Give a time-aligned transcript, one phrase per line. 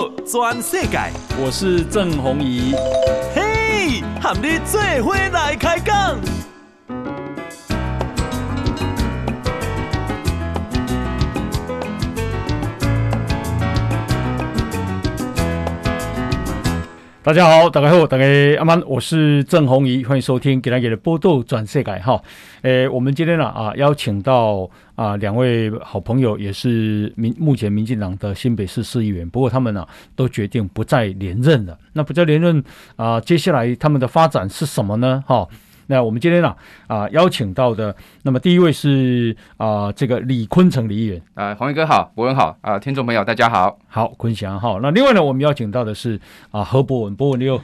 [0.00, 0.98] 报全世界，
[1.38, 2.74] 我是郑宏仪。
[3.34, 6.18] 嘿，和你做伙来开讲。
[17.30, 18.24] 大家好，大家好，大家
[18.58, 22.20] 阿曼，我是郑宏仪，欢迎收听给大家的报道转世改哈。
[22.62, 31.78] 诶，我们今天呢啊邀请到啊两位好朋友，也是民目前民进党的新北市市议员，不过他们呢都决定不再连任了。
[31.92, 32.64] 那不再连任
[32.96, 35.22] 啊，接下来他们的发展是什么呢？
[35.24, 35.46] 哈。
[35.90, 36.54] 那我们今天呢
[36.86, 44.78] 啊，啊邀请到的，那么第一位是啊这个李坤城李议员啊，宏仪哥好，博文好啊，听众朋友大家好，好坤祥好。
[44.78, 46.20] 那另外呢，我们邀请到的是
[46.52, 47.60] 啊何博文，博文你好，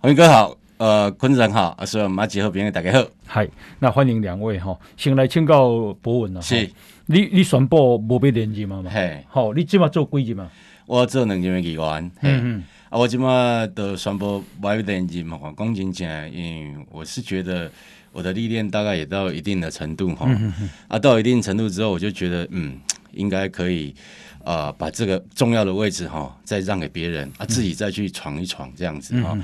[0.00, 6.68] 宏仪哥好，呃坤城好，啊是马吉和别人大家好，嗨，那欢迎两位哈，先来请教博文了，是，
[7.06, 8.82] 你你宣布无被连任嘛？
[8.90, 10.50] 嘿，好，你今嘛做几任嘛？
[10.86, 12.64] 我做两任的议员，嗯嗯。
[12.90, 17.70] 啊，我今嘛都宣布不要连任嘛，讲真正，因为我是觉得
[18.10, 20.52] 我的历练大概也到一定的程度哈，嗯、
[20.88, 22.76] 啊，到一定程度之后，我就觉得嗯，
[23.12, 23.94] 应该可以
[24.42, 29.38] 啊、呃，把这个重要的位置哈，再让给别人啊，自己再去闯一闯这样子哈。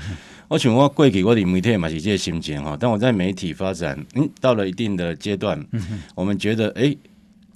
[0.49, 6.93] 我想我过去我的媒体嘛是这个心情哈，但我在媒体发展，嗯，到了一定的阶段，嗯、哼我们觉得哎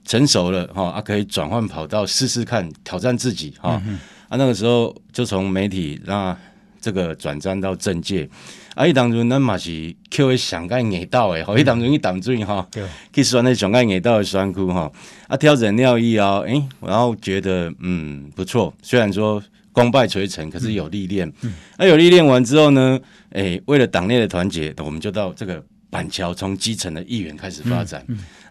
[0.05, 3.81] 成熟了哈，啊，可以转换跑道试试看，挑战自己哈。
[3.85, 3.99] 嗯
[4.31, 6.35] 啊，那个时候就从媒体那
[6.79, 8.27] 这个转战到政界，
[8.75, 12.65] 啊，伊当中咱嘛是 Q 上盖硬道诶，吼，伊当中伊当中哈，
[13.11, 14.89] 去选那上盖硬道的选区哈，
[15.27, 22.97] 啊，挑战了以后，诶，然后觉得嗯不错，虽然说功败垂成，可是有历练，嗯，啊，有历练完之后呢，
[23.31, 28.01] 诶，为了党内的团结，我们就到这个板桥从基层的议员开始发展，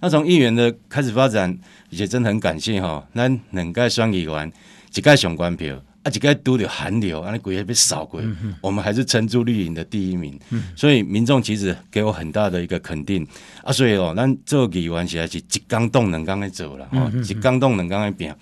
[0.02, 4.52] 那从议员的开始发展，也真的很感谢哈，咱两届双议员。
[4.94, 13.26] 一届上关票，啊，一届拄着寒流，安尼规个被扫过，嗯、我们还是撑住绿营的第一名，嗯、所以民众其实给我很大的一个肯定。
[13.62, 18.34] 啊，所以哦，咱做议员起来是一工动两工的走了，嗯、一工动两工的拼，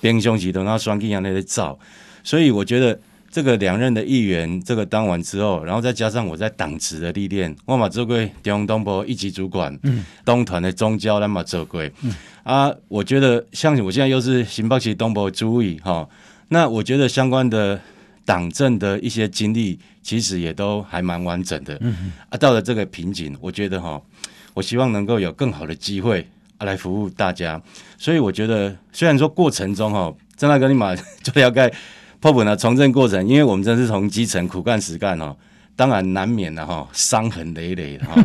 [0.00, 1.78] 平常时都那双计样来造，
[2.22, 2.98] 所以我觉得
[3.30, 11.82] 这个两任的议员这个当完之后，然后再加上我在党职的历练，我嘛做过中东部一级主管，嗯、东团的中交咱嘛做过。
[12.02, 12.14] 嗯
[12.44, 16.08] 啊，我觉得像我现在又是新北市东部主委哈，
[16.48, 17.80] 那我觉得相关的
[18.24, 21.76] 党政的一些经历，其实也都还蛮完整的。
[21.80, 24.00] 嗯哼啊，到了这个瓶颈，我觉得哈，
[24.54, 26.24] 我希望能够有更好的机会
[26.58, 27.60] 啊来服务大家。
[27.98, 31.68] 所以我觉得，虽然说过程中哈，正大哥你马就要该
[32.20, 35.36] 破本呢从政过程，因为我们真是从基层苦干实干哦。
[35.78, 38.16] 当然难免的哈，伤痕累累哈。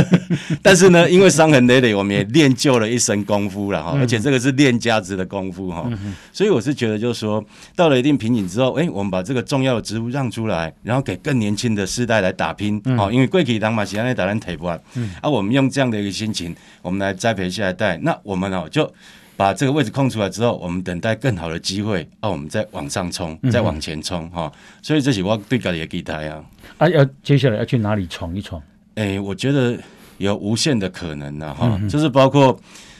[0.60, 3.96] 但是呢，因为伤痕累累，我们也练就了一身功夫了哈。
[3.98, 5.90] 而且这个是练家子的功夫哈。
[6.30, 7.42] 所以我是觉得，就是说，
[7.74, 12.78] 到了一定瓶颈之后，哎，我们把这个重要的职务让出来，然后给更年轻的世代来打拼。
[12.98, 14.78] 哦，因为贵体当嘛，现在打人腿不完。
[15.22, 17.96] 啊，我们用这样的一个心情，我们来栽培下一代。
[18.02, 18.92] 那我们哦就。
[19.40, 24.52] 把这个位置空出来之后，我们等待更好的机会，啊，我们再往上冲，再往前冲哈。
[24.82, 26.44] 所以这是我对家里的期待啊。
[26.76, 28.60] 啊，要接下来要去哪里闯一闯？
[28.96, 29.78] 哎、欸，我觉得
[30.18, 32.54] 有无限的可能的哈，就是包括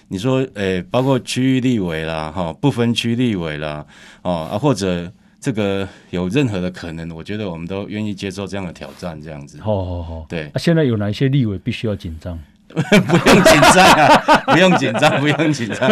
[0.09, 3.85] 你说，哎、欸，包括区域立委啦，哈、哦，不分区立委啦，
[4.23, 9.61] 哦啊，或者这个有任何的可能，我觉得我们都愿意接受这样的挑战，这样子。
[9.61, 10.47] 好好好，对。
[10.47, 12.39] 啊，现在有哪一些立委必须要紧张？
[12.75, 14.17] 不用紧张啊，
[14.47, 15.91] 不用紧张，不用紧张，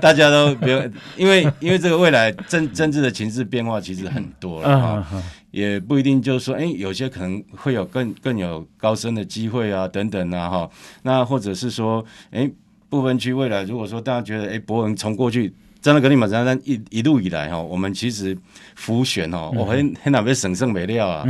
[0.00, 10.70] 大家都不用，因为因为这个未来政政治的情势变化其实很多了哈，也不一定就是说，哎、欸，有些可能会有更更有高升的机会啊，等等啊，哈，
[11.02, 12.52] 那或者是说，哎、欸，
[12.88, 18.36] 不分区未来如果说大家觉得，哎、欸，博文从过去真的跟你们讲，一一路以来哈，我们其实
[18.76, 21.26] 浮选哦，我很很哪边省胜没料啊，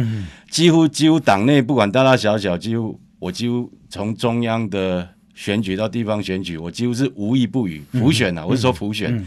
[0.51, 3.01] 几乎几乎党内不管大大小小，几乎。
[3.23, 7.81] 我几乎从中央的选举到地方选举，我几乎是无一不语。
[7.93, 9.25] 普选啊，我是说普选，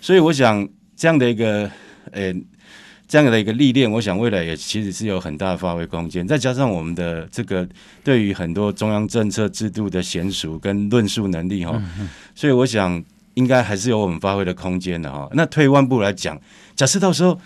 [0.00, 1.70] 所以我想这样的一个
[2.10, 2.44] 呃、欸、
[3.06, 6.26] 这样的一个历练，我想未来也其实是有很大的发挥空间。
[6.26, 7.64] 再加上我们的这个
[8.02, 11.80] 对于很多中央政策制度的娴熟跟论述能力哈，
[12.34, 13.00] 所以我想
[13.34, 15.28] 应该还是有我们发挥的空间的哈。
[15.34, 16.36] 那退一万步来讲，
[16.74, 17.38] 假设到时候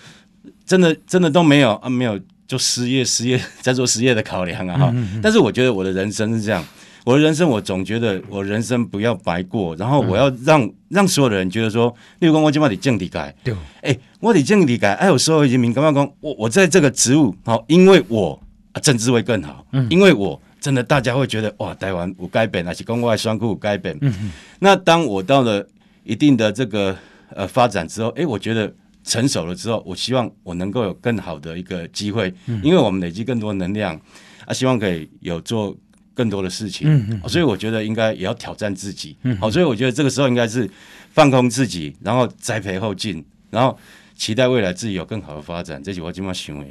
[0.64, 2.18] 真的真的都没有啊，没有。
[2.50, 6.64] 就失业，失业 在做失业的考量啊哈，嗯嗯、但是我觉得我的人生是这样，
[7.04, 18.36] 我的人生我总觉得我人生不要白过，然后我要让、嗯、让所有的人觉得说，例如说我今嘛得政治界，对，哎、欸，我得降低改，哎，有时候人民干嘛讲，我我在这个职务好，因为我
[18.82, 25.64] 政治会更好，嗯、因为我真的大家会觉得哇，台湾有改变，还是公外双库有改变，嗯、哼那当我到了
[26.02, 26.96] 一定的这个
[27.32, 28.74] 呃发展之后，哎、欸，我觉得。
[29.04, 32.32] 成熟了之后，我希望我能够有更好的一个机会，
[32.62, 33.98] 因为我们累积更多能量
[34.44, 35.76] 啊，希望可以有做
[36.14, 36.88] 更多的事情。
[36.88, 39.16] 嗯嗯，所以我觉得应该也要挑战自己。
[39.22, 40.68] 嗯，好，所以我觉得这个时候应该是
[41.12, 43.76] 放空自己，然后栽培后进，然后
[44.14, 45.82] 期待未来自己有更好的发展。
[45.82, 46.66] 这是我今晚想的。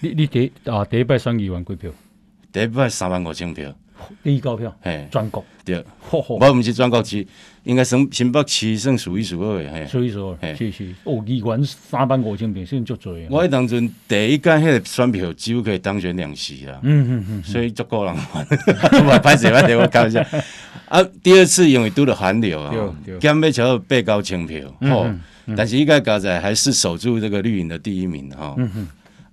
[0.00, 1.90] 你你第啊第一摆选议员几票？
[2.52, 3.74] 第一摆三万五千票。
[4.22, 7.26] 第一高票，嘿，全国对，我唔是全国区，
[7.64, 13.14] 应该省新北市算数一数二的，嘿，数一数二，是是，哦，议员三万五千票，算足多。
[13.30, 18.46] 我喺当阵第一届迄个选票几乎可以当选两席啦，嗯嗯嗯，所以足够人玩，
[19.06, 20.24] 我歹势歹势， 我开一下。
[20.88, 22.72] 啊，第二次因为拄了寒流啊，
[23.20, 25.12] 减要超八九千票，哦，
[25.56, 28.54] 但是应该刚才还是守住这个绿营的第一名哈，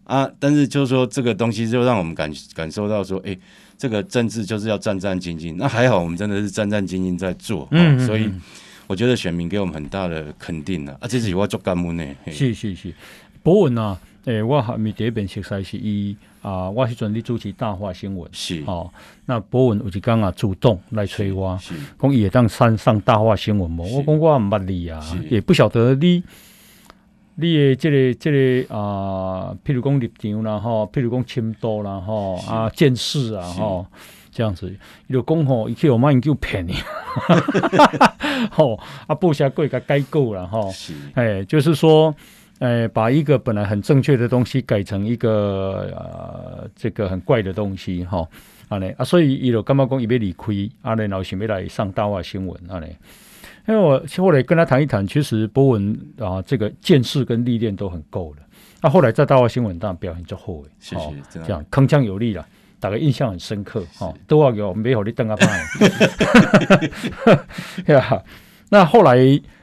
[0.06, 3.38] 啊，但是就是说这个东西就让我们感感受到说，诶。
[3.84, 8.32] 这个政治就是要战战兢兢，那还好，我们真的是战战兢兢在做，嗯，嗯，所以
[8.88, 12.94] 我觉得选民给我们很大的肯定了啊，这是我做干部呢，是是是，
[13.42, 18.64] 博文啊，诶、欸，我还没第一遍熟悉是伊啊，我是准备主持大话新闻，是。
[18.66, 18.90] 哦，
[19.26, 21.60] 那博文有一刚啊主动来催我，
[22.00, 26.24] 讲伊会当上上大话新闻嘛，我讲我唔捌你啊，也不晓得你。
[27.36, 33.86] 你的这个这个啊，譬如讲立场啦，吼，譬如讲深度啦，吼啊，见识啊，吼，
[34.32, 34.72] 这样子，
[35.08, 36.76] 伊就讲吼，伊去我妈研究骗你，
[38.52, 40.72] 吼啊，布下贵个该够了，吼，
[41.16, 42.14] 哎，就是说，
[42.60, 48.28] 哎，把一个本来很正确的东西改成一个呃，这个很怪的东西，吼，
[48.70, 48.92] 安尼。
[48.92, 50.46] 啊，所以伊就感觉讲伊要离开，
[50.84, 52.96] 啊嘞，然后想要来上大话新闻，啊嘞。
[53.68, 58.38] 因为我后来跟他谈一谈，其实博文啊，这个见识跟历练都很够了。
[58.82, 62.46] 那后来在大话新闻当然表现就好，谢谢，这样铿锵有力了，
[62.80, 63.84] 大概印象很深刻。
[63.98, 65.48] 哈，都要给我没有你登个派。
[68.70, 69.18] 那后来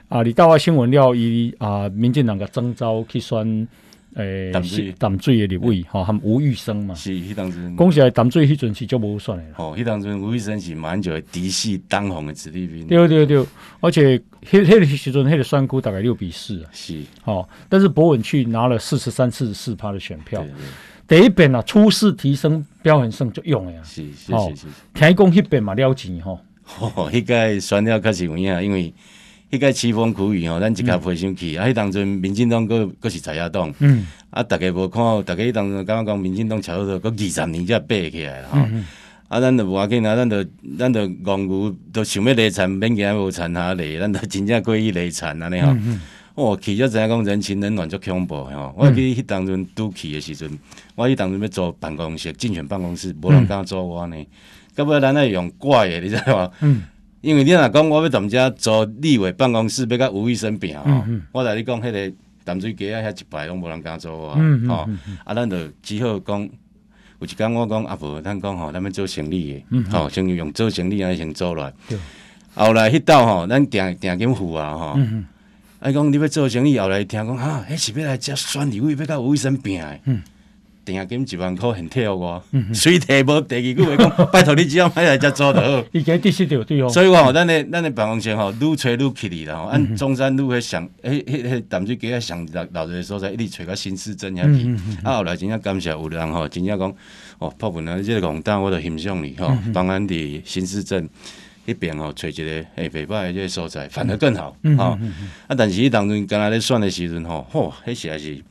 [0.09, 3.69] 啊，你大话新闻要以啊，民进党的征召去选。
[4.15, 9.55] 诶，淡水淡水的立委，吼，含吴玉生嘛，是，迄当阵，讲起来淡水迄阵是就无算的啦。
[9.59, 12.87] 哦，迄当阵吴玉生是蛮久的嫡系当红的子弟兵。
[12.89, 13.45] 对对对，
[13.81, 16.71] 而且迄迄个时阵，迄个选区大概六比四啊。
[16.73, 20.45] 是，哦，但是博文去拿了四十三、四十四趴的选票。
[21.07, 23.81] 第一遍啊，初试提升标很胜就用了呀。
[23.85, 26.41] 是是是是，听讲迄边嘛了钱吼。
[26.81, 28.93] 哦，迄个选了确实有影，因为。
[29.51, 31.57] 迄个凄风苦雨吼，咱一家飞上去。
[31.57, 33.73] 啊，迄当阵民进党阁阁是在野党。
[33.81, 34.07] 嗯。
[34.31, 38.43] 啊，逐个无看到，逐个迄当阵感觉讲民进党差不多，阁二十年才爬起来。
[38.45, 38.85] 吼、嗯。
[39.27, 40.47] 啊，咱着无要紧啊，咱着
[40.79, 45.77] 咱着戆牛，都想要犁田，免惊无田下犁，咱着 真正过去犁田安尼吼。
[46.37, 48.73] 哦，去才知影讲人情冷暖足恐怖吼。
[48.77, 50.49] 我记迄当阵拄去的时阵，
[50.95, 54.17] 我迄当阵要租办公室，竞选办公室，无人敢租我呢。
[54.77, 56.53] 到尾咱爱用怪的，你知道无？
[56.61, 56.83] 嗯。
[57.21, 62.13] 因为你若讲我要踮遮做立委办公室，要甲吴医生拼吼，嗯嗯、我来你讲迄个
[62.45, 64.69] 淡水街啊，遐一排拢无人敢做我，吼、嗯
[65.25, 66.41] 啊，咱就只好讲，
[67.19, 71.73] 有一工我讲啊无，咱讲吼，咱要做生意的，嗯嗯、吼，先用做生意安尼先做来，
[72.55, 74.99] 后来迄道吼，咱定定金付啊，吼，
[75.81, 80.01] 啊，讲你要做生意，后来听讲啊，迄是要来遮选立委，要甲吴医生拼的。
[80.07, 80.23] 嗯
[80.91, 82.43] 定金一万块，很跳我，
[82.75, 85.85] 水提无第二句话讲， 拜托你只要买来遮做就好。
[85.93, 86.89] 已经第四条对哦。
[86.89, 89.57] 所以我吼，咱的咱的办公室吼，愈找愈起哩啦。
[89.57, 94.75] 吼按中山路迄上，迄迄迄淡水街上老老热所在，一直找到新市镇遐去。
[95.03, 96.95] 啊，后来真正感谢有人吼，真正讲
[97.39, 101.09] 哦，破本来这个广大我都欣赏你吼，帮咱伫新市镇
[101.67, 102.45] 迄边吼，找一个
[102.77, 104.99] 诶袂歹的这个所在，反而更好吼。
[105.47, 108.43] 啊，但是伊当阵刚才咧选的时阵吼，吼，迄实在是。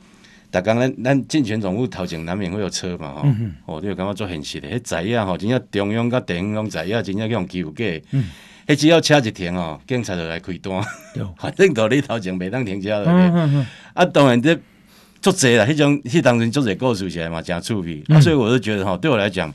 [0.51, 8.25] 逐工咱咱竞选总部头前难免会有车嘛吼，嗯、哼哦，你就感觉做现实的，迄知影吼，真正中央甲地方拢知影，真正去用救驾，迄、嗯、
[8.75, 10.73] 只要车一停吼，警察就来开单，
[11.17, 13.05] 嗯、 反正道你头前袂当停车了。
[13.07, 14.55] 嗯、哼啊，当然这
[15.21, 18.03] 足侪啦，迄种迄当时足侪故事起来嘛，诚趣味。
[18.09, 19.53] 嗯、啊，所以我就觉得吼，对我来讲。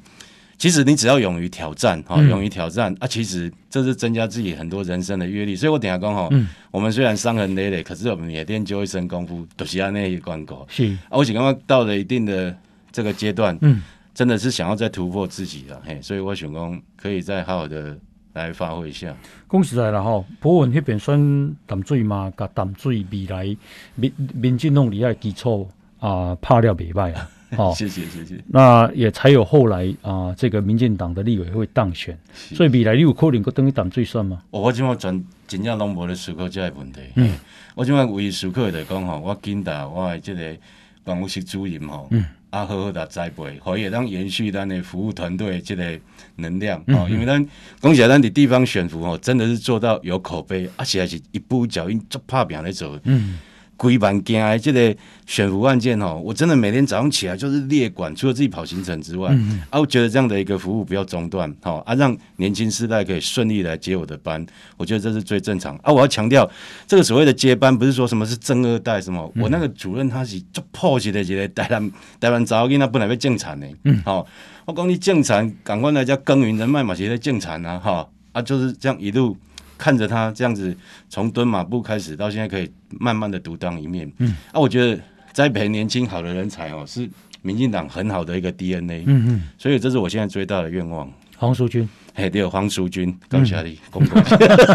[0.56, 5.56] 其实你只要勇于挑战，哈，勇于挑战啊，其实这是增加自己很多人生的阅历。
[5.56, 6.28] 所以我等下讲哈，
[6.70, 10.66] 我们虽然伤痕累累，可是我们也练就一身功夫，都是按那一关过。
[10.70, 12.56] 是啊，我想刚刚到了一定的
[12.92, 13.82] 这个阶段，嗯，
[14.14, 17.96] 真的是想要再突破自己了，嘿，所以我想讲可以再好好的
[18.32, 19.14] 来发挥一下。
[19.48, 23.56] 恭喜来了哈，博文那边算淡水嘛，甲淡水未来
[23.96, 25.68] 民民进党厉害基础
[25.98, 27.28] 啊，拍了袂歹啊。
[27.56, 28.42] 好， 谢谢谢谢。
[28.48, 34.42] 那也才有后来啊、呃，这个民进党的立委会当选，所以未来你有可能阁等于党最算吗？
[34.50, 37.00] 哦、我今嘛转真正拢无咧思考这个问题。
[37.16, 37.36] 嗯，
[37.74, 40.56] 我今嘛唯一思考的讲吼，我紧打我的这个
[41.04, 45.98] 办公室主任吼，嗯，啊好好的栽培，可以当延续咱的服务团队这个
[46.36, 46.78] 能量。
[46.88, 47.46] 哦、嗯，因为咱
[47.80, 52.98] 讲起来，咱的地方选服吼，真的是做到有口碑，而且还是一步一脚印做拍拼来做。
[53.04, 53.38] 嗯。
[53.76, 64.44] 规万件的这个选服案件哦，我真的每天早上起来就是列管，除了自己跑行程之外，嗯、啊，我觉得这样的一个服务不要中断，好啊，让年轻世代可以顺利来接我的班，
[64.76, 65.92] 我觉得这是最正常啊。
[65.92, 66.48] 我要强调，
[66.86, 71.90] 这个所谓的接班不是说什么是正二代什么，嗯、我那个主任他是做破起的一个台湾
[72.20, 74.26] 台湾早期他本来要建产的，嗯，好，
[74.66, 79.36] 我讲你建产，赶快来家耕耘人脉嘛，其实建产啊，哈啊，就是这样一路。
[79.76, 80.76] 看着他这样子
[81.08, 85.00] 从蹲马步开始到现在可以慢慢的独当一面，嗯，啊，我觉得
[85.32, 87.08] 栽培年轻好的人才哦，是
[87.42, 91.10] 民进党很好的一个 DNA，嗯嗯，所以这是我现在最大的愿望。
[91.36, 94.22] 黄淑君，嘿，对，黄淑君，感谢你，公公，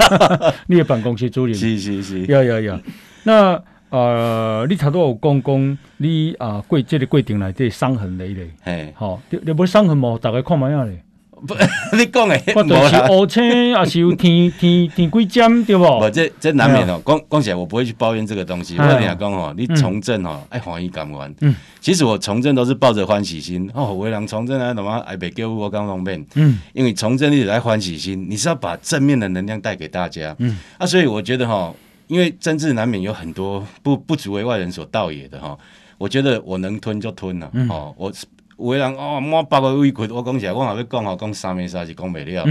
[0.67, 2.79] 你的办公室主任，是是是，要要要。
[3.23, 10.19] 那呃，你头都有讲讲，你啊过这个过程内底伤痕累累，嘿，好，你你无伤痕吗？
[10.21, 11.01] 大概看嘛样嘞？
[11.47, 11.55] 不，
[11.95, 15.83] 你讲的，我就是乌青，也是有天 天天几针，对不？
[15.99, 17.01] 不，这这难免哦。
[17.05, 18.75] 讲讲起来，我不会去抱怨这个东西。
[18.77, 21.35] 我跟你讲哦，你从政哦，爱欢喜甘愿。
[21.41, 23.93] 嗯，其实我从政都是抱着欢喜心哦。
[23.93, 26.25] 为人从政啊，怎么爱被叫我刚方便？
[26.35, 30.35] 嗯，因为从政你来欢喜心，你是要把正面的能量带给大家。
[30.39, 31.73] 嗯，啊，所以我觉得哈，
[32.07, 35.57] 因为政治难免有很多不不足为外人所道也的哈。
[35.97, 37.51] 我觉得我能吞就吞了。
[37.69, 38.11] 哦，我。
[38.59, 42.45] 有的人哦，满包个委屈，我讲起来，我还要讲好讲三面三是讲不了。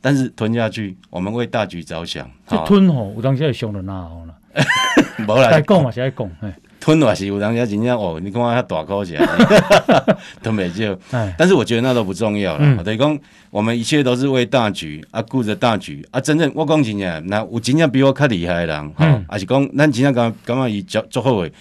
[0.00, 2.30] 但是吞下去，我们为大局着想。
[2.46, 4.34] 这吞吼，有当时会伤到哪吼啦？
[5.26, 6.30] 无啦，该讲嘛是爱讲。
[6.80, 9.16] 吞还是有当时真正哦，你看我遐大口气，
[10.42, 10.96] 吞袂少。
[11.36, 12.82] 但是我觉得那都不重要了。
[12.84, 13.18] 等于讲，
[13.50, 16.20] 我们一切都是为大局啊，顾着大局啊。
[16.20, 21.52] 真正我讲真正，那有真正比我较厉害的人，哈，还是讲咱真正感感觉伊足足好诶。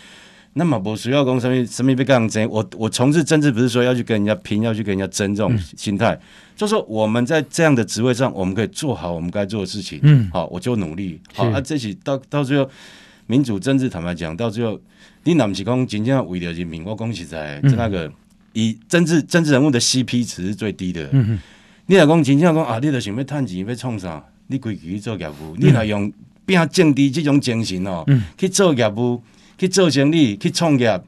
[0.57, 6.21] 那么不需要讲什么什么被杠争，我我从事政治不是说要去跟人家拼，要去跟人家争这种心态，嗯、
[6.55, 9.99] 就是说我们在这样的职位上，我们可以做好我们该做的事情。
[10.01, 11.21] 嗯，好，我就努力。
[11.35, 12.67] 好，是啊，这起到到最后，
[13.27, 14.79] 民主政治坦白讲，到最后，
[15.25, 16.83] 你哪不是讲真正为了人民？
[16.83, 18.11] 我讲实在，就那个
[18.53, 21.07] 以政治政治人物的 CP 值是最低的。
[21.11, 21.39] 嗯哼，
[21.85, 24.23] 你若讲真正讲啊，你着想要趁钱要创啥？
[24.47, 26.11] 你规矩去做业务，嗯、你若用
[26.47, 29.21] 变政治这种精神哦，嗯、去做业务。
[29.57, 30.99] 去做生意，去创业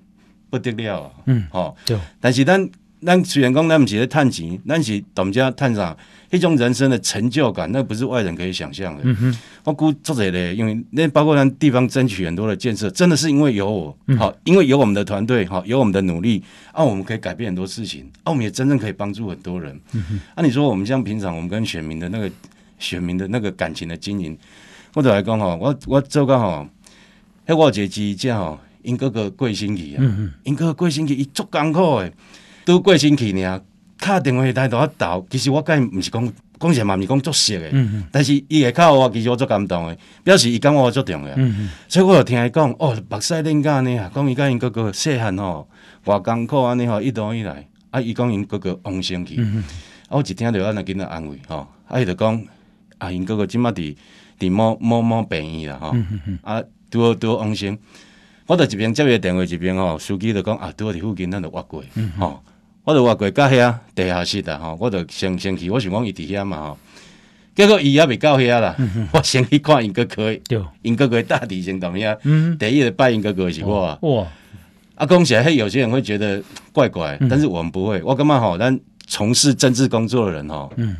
[0.49, 1.97] 不得了，嗯，吼，对。
[2.19, 2.69] 但是咱
[3.05, 5.95] 咱虽然讲咱毋是咧趁钱，咱是同家趁啥？
[6.31, 9.01] 迄种人生的成就感，那不是外人可以想象的。
[9.03, 19.75] 嗯哼，我估做者咧，因为那包括咱地方争取很多的建设，真的是因为有我，好、嗯，因为有我们的团队，好，有我们的努力，啊，我们可以改变很多事情，啊，我们也真正可以帮助很多人。
[19.93, 22.29] 嗯哼，啊，你说我们像平常我们跟选民的那个
[22.77, 24.37] 选民的那个感情的经营，
[24.93, 26.67] 我就来讲吼，我我做刚吼。
[27.49, 30.05] 迄我一个记者吼，因哥哥过星期啊，
[30.43, 32.13] 因哥哥过星期，伊足艰苦诶，
[32.63, 33.59] 拄过星期尔，
[33.97, 35.25] 敲电话台都啊斗。
[35.31, 41.33] 其实我甲伊毋是讲讲实嘛，毋是讲足熟诶，嗯、哼但是伊会敲我，其实我足感动诶，表示伊感觉我足重要。
[41.37, 45.67] 嗯、哼所以我就听伊讲，哦，目屎恁干呢啊，讲伊甲因哥哥细汉吼，
[46.05, 49.63] 偌艰苦安尼吼，一路以来，啊，伊讲因哥哥往生去，嗯、
[50.07, 52.39] 啊，我一听着安尼囡仔安慰吼，啊，伊就讲，
[52.99, 53.95] 啊，因哥哥即马伫
[54.37, 55.95] 伫某某某病院啦吼，
[56.43, 56.61] 啊。
[56.89, 57.77] 拄好拄好往生，
[58.47, 62.11] 我着一边接伊电话，一边吼，司机着讲啊，拄好伫附近，咱着挖过，吼、嗯。
[62.17, 62.39] 哼哦，
[62.83, 66.77] 我着挖过到遐地下室啦，吼，我着先先去，我想讲伊伫遐嘛，吼，
[67.55, 70.35] 结果伊也未到遐啦，嗯、哼我先去看因哥哥，
[70.81, 72.17] 因哥哥大体型怎么样？
[72.23, 74.27] 嗯、第一个拜因哥哥是我，哇，
[74.95, 76.41] 啊，讲起来，嘿，有些人会觉得
[76.73, 80.73] 怪怪，嗯、但是我们不会，我感觉吼，咱从事政治工作的人吼。
[80.77, 80.95] 嗯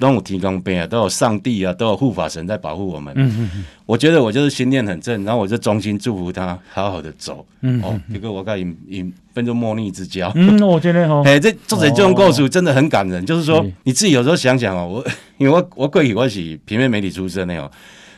[0.00, 3.12] 都有提供杯啊，都有上帝啊，都有护法神在保护我们。
[3.16, 7.46] 嗯嗯嗯，我觉得我就是心念很正，然后我就衷心祝福他好好的走。
[7.60, 10.32] 嗯，哦，结果我跟伊伊分作莫逆之交。
[10.34, 13.24] 嗯，我觉得哈，哎，这作者这种构图真的很感人。
[13.24, 17.70] 就是说，你自己有时候想想哦，我 因为我我过去我是平面媒体出身的哦，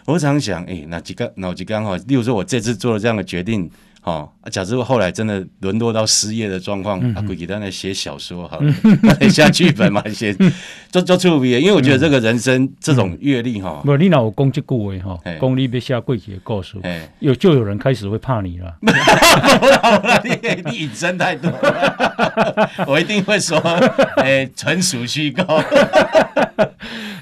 [0.07, 3.69] 我常想，哎，那几个那几个哈，例如说我这次做了这样的决定。
[4.02, 8.73] 哦，假如后来真的沦落到失业的状况，啊，估计他来写小说好了，
[9.30, 10.37] 写剧本嘛，写
[10.90, 11.61] 做做出名。
[11.61, 16.76] 因为我觉得这个人生这种阅历哈，不，你哪有讲这句话哈，讲你别写过去的故事，
[17.21, 18.76] 有就有人开始会怕你了。
[20.25, 20.30] 你
[20.68, 23.56] 你隐身太多了， 我一定会说，
[24.16, 25.44] 哎，纯属虚构。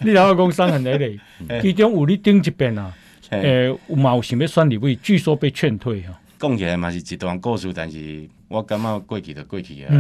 [0.02, 1.20] 你哪有讲伤痕累累？
[1.60, 2.90] 其中有你顶一遍啊，
[3.28, 6.14] 呃，有嘛有想要选立委，据说被劝退哈。
[6.40, 9.92] 讲起来嘛是一段故事，但是我感觉过去的过去啊，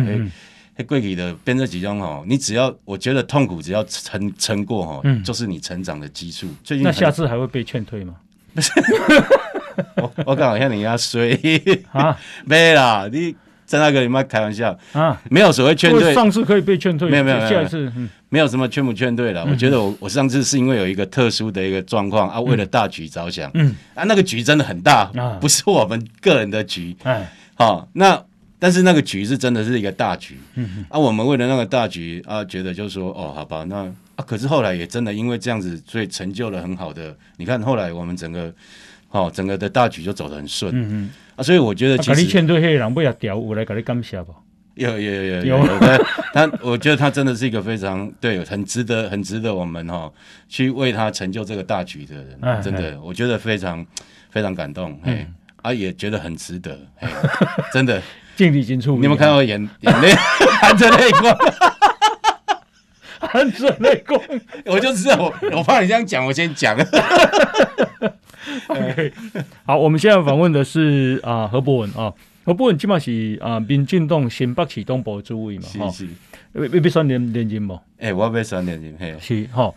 [0.78, 6.48] 迄、过去的变成几种吼，你只要我觉得痛苦，只要撑撑过吼，嗯、就是你成长的基础。
[6.64, 8.14] 最近那下次还会被劝退吗？
[9.96, 11.38] 我我刚好像你要衰
[11.92, 13.34] 啊， 没啦，你
[13.70, 14.76] 在那个里面开玩笑。
[14.90, 17.88] 啊，没有所谓劝退，上次可以被劝退，没有没有，下一次
[18.28, 18.48] 没有。
[18.48, 19.46] 什么劝不劝退了。
[19.48, 23.72] 我觉得我我上次是因为有一个特殊的一个状况啊，为了大局着想，嗯。
[23.94, 25.04] 啊，那个局真的很大，
[25.40, 28.20] 不是我们个人的局，哎，好，那
[28.58, 30.84] 但是那个局是真的是一个大局，嗯。
[30.88, 33.76] 啊，我们为了那个大局啊，觉得就是说哦，好吧，那
[34.16, 38.52] 啊，可是后来也真的因为这样子，所以成就了很好的，你看后来我们整个。
[39.10, 40.72] 好，整个的大局就走得很顺。
[40.74, 42.22] 嗯嗯啊，所以我觉得其实。
[42.22, 44.34] 你劝退黑人不要屌，我来给你感谢吧？
[44.74, 45.78] 有有有有有。
[46.32, 50.10] 他他，我觉得他真的是一个非常对，很值得很值得我们哈
[50.48, 52.62] 去为他成就这个大局的人。
[52.62, 53.84] 真的，我觉得非常
[54.30, 54.98] 非常感动。
[55.02, 55.26] 哎，
[55.62, 56.78] 啊，也觉得很值得。
[57.00, 57.10] 哎
[57.72, 58.00] 真的。
[58.36, 58.96] 尽力尽出。
[58.96, 61.36] 你有没有看到眼眼泪含着泪光？
[63.20, 64.18] 含着泪光。
[64.64, 66.78] 我就知道，我我怕你这样讲，我先讲。
[68.80, 69.12] OK，
[69.64, 72.12] 好，我们现在访问的是啊何博文啊，
[72.44, 76.08] 何博文基本上是啊民进党新北市党部主委嘛，哈，是，
[76.52, 77.74] 要要选连连任不？
[77.98, 79.72] 哎、欸，我要选连任，嘿，是哈。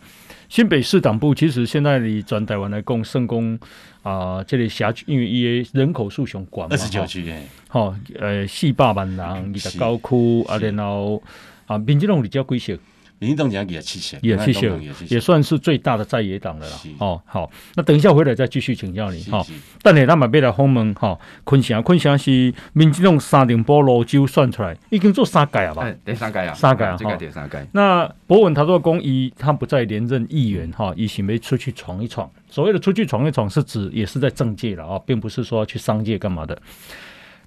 [0.48, 3.58] 新北市党部其实现在你转台湾来讲，圣公
[4.02, 7.32] 啊，这里辖区因为伊人口数上广嘛，二十九区，
[7.66, 11.20] 哈，呃，四百万人，二十九区啊，然后
[11.66, 12.78] 啊，民进党比较贵些。
[13.18, 14.72] 民进党讲也谢谢，也谢谢，
[15.08, 16.76] 也算是最大的在野党了啦。
[16.98, 19.42] 哦，好，那等一下回来再继续请教你哈。
[19.82, 25.90] 但你那么别来访问哈，昆祥，昆祥是民进党三重埔芦洲算出来已经做三届了吧？
[26.04, 27.66] 第三届啊，三届啊，这个第三届。
[27.72, 32.30] 那博文他说公一他不再连任议员哈，以前没出去闯一闯。
[32.50, 36.60] 所谓的出去闯一闯是指也是在政界了啊，并不是说去商界干嘛的。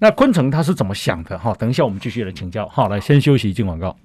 [0.00, 1.54] 那昆城他是怎么想的哈？
[1.58, 2.68] 等一下我们继续来请教。
[2.68, 3.96] 好，来先休息进广告。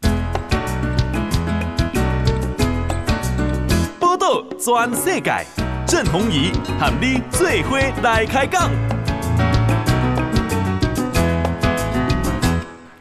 [4.65, 5.46] 转世界，
[5.86, 8.72] 郑弘仪喊你最伙来开讲。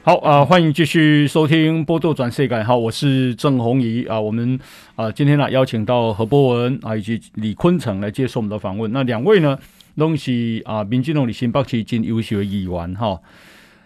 [0.02, 4.21] 好啊、呃，欢迎继续收听《波多转世界》好，我是郑弘仪啊。
[4.21, 4.59] 我们
[4.97, 8.90] 啊、呃，今天呢邀请到何博文啊以及李坤城来接受我们的访问。
[8.90, 9.57] 那两位呢，
[9.97, 13.16] 都是啊民进党的新北市真优秀的议员哈。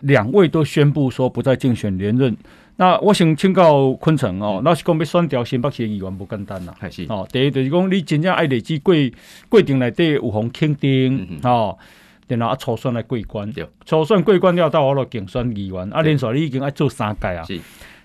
[0.00, 2.34] 两位都宣布说不再竞选连任。
[2.78, 6.75] 那我想请教昆城哦，那是讲要选调新北市议员不简单啦，
[7.08, 8.95] 哦，第一就是讲你真正爱累积过
[9.49, 11.75] 过程内底有方肯定哦，
[12.28, 13.50] 然后啊初选来过关，
[13.86, 17.58] 初选过关了到我了竞选议员，啊连续你已经爱做三届啊，是，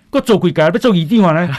[0.08, 1.54] 搁做几届要做议长呢？